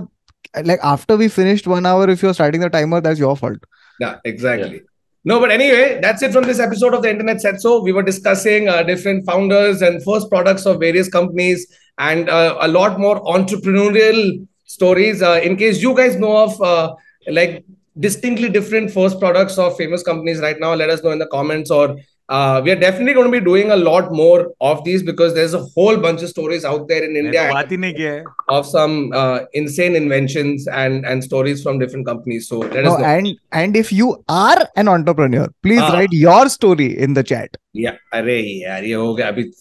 [0.68, 3.66] like after we finished one hour, if you're starting the timer, that's your fault.
[4.00, 4.80] है yeah exactly
[5.24, 8.02] no but anyway that's it from this episode of the internet said so we were
[8.02, 11.64] discussing uh, different founders and first products of various companies
[11.98, 16.94] and uh, a lot more entrepreneurial stories uh, in case you guys know of uh,
[17.40, 17.64] like
[17.98, 21.70] distinctly different first products of famous companies right now let us know in the comments
[21.70, 21.96] or
[22.29, 25.53] uh, we are definitely going to be doing a lot more of these because there's
[25.53, 31.05] a whole bunch of stories out there in India of some uh, insane inventions and
[31.05, 32.47] and stories from different companies.
[32.47, 33.03] So let no, know.
[33.03, 37.57] And and if you are an entrepreneur, please uh, write your story in the chat.
[37.73, 39.51] Yeah, अरे यार ये हो गया अभी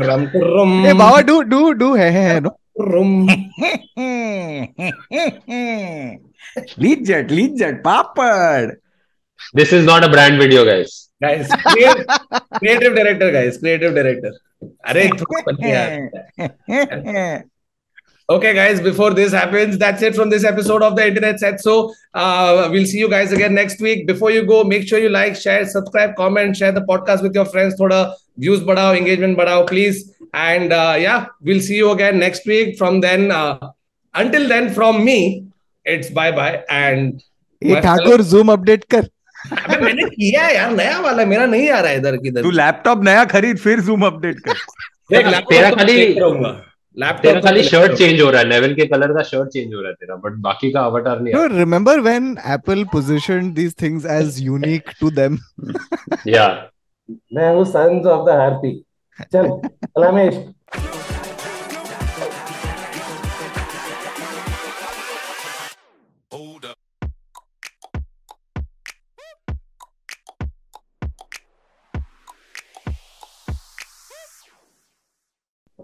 [0.00, 0.82] rum rum.
[0.82, 2.56] Hey, Baba, do do do hey hey no.
[2.78, 3.26] Rum.
[6.78, 8.76] Lijjat, Lijjat, papad.
[9.52, 11.08] This is not a brand video, guys.
[11.20, 12.06] Guys, creative,
[12.54, 14.32] creative director, guys, creative director.
[14.84, 14.94] Are
[18.30, 21.60] Okay, guys, before this happens, that's it from this episode of the Internet Said.
[21.60, 24.06] So, uh, we'll see you guys again next week.
[24.06, 27.44] Before you go, make sure you like, share, subscribe, comment, share the podcast with your
[27.44, 27.74] friends.
[27.74, 30.14] Thoda views badao, engagement badao, please.
[30.32, 32.78] And uh, yeah, we'll see you again next week.
[32.78, 33.72] From then, uh,
[34.14, 35.46] until then, from me,
[35.84, 36.62] it's bye bye.
[36.70, 37.20] And
[37.62, 39.08] ये Thakur zoom update कर
[39.52, 42.50] अबे मैंने किया है यार नया वाला मेरा नहीं आ रहा है इधर किधर तू
[42.50, 44.52] लैपटॉप नया खरीद फिर जूम अपडेट कर।
[45.10, 45.96] देख तेरा तो खाली-
[46.98, 49.74] लैपटॉप तेरा तो खाली शर्ट चेंज हो रहा है नेवल के कलर का शर्ट चेंज
[49.74, 51.34] हो रहा है तेरा बट बाकी का अवतार नहीं?
[56.28, 56.68] या
[57.34, 58.84] मैं हूँ सन्स ऑफ़ द हार्पी
[59.32, 59.48] चल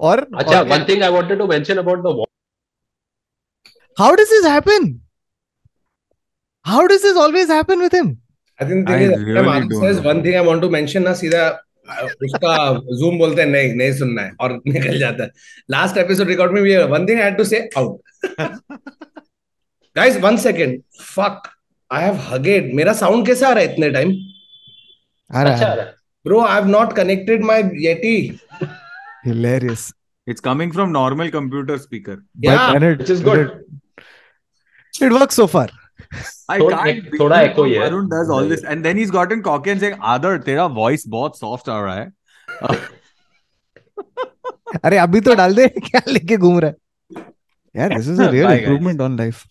[0.00, 2.24] और अच्छा one thing I wanted to mention about the
[3.98, 5.00] how does this happen
[6.64, 8.16] how does this always happen with him
[8.62, 11.62] I think this is one thing I want to mention ना सीधा
[12.24, 15.30] उसका zoom बोलते हैं नहीं नहीं सुनना है और निकल जाता है।
[15.70, 18.00] लास्ट एपिसोड रिकॉर्ड में भी one thing I had to say out
[19.96, 21.42] guys one second fuck
[21.92, 24.12] I have hugged मेरा साउंड कैसा आ रहा है इतने टाइम
[25.34, 25.94] आ रहा है।
[26.24, 28.40] Bro I have not connected my Yeti
[29.26, 29.92] Hilarious.
[30.28, 32.16] It's coming from normal computer speaker
[32.46, 33.42] But and it, Which is good.
[33.42, 35.66] It, it works so far.
[36.54, 39.42] I थोड़ा- can't थोड़ा echo ही है। Varun does all this and then he's gotten
[39.46, 42.12] cocky and saying Aadar तेरा voice बहुत soft आ रहा है
[44.84, 47.24] अरे अभी तो डाल दे क्या लेके घूम रहा है
[47.76, 48.50] यार this is a real.
[48.52, 49.46] Improvement on life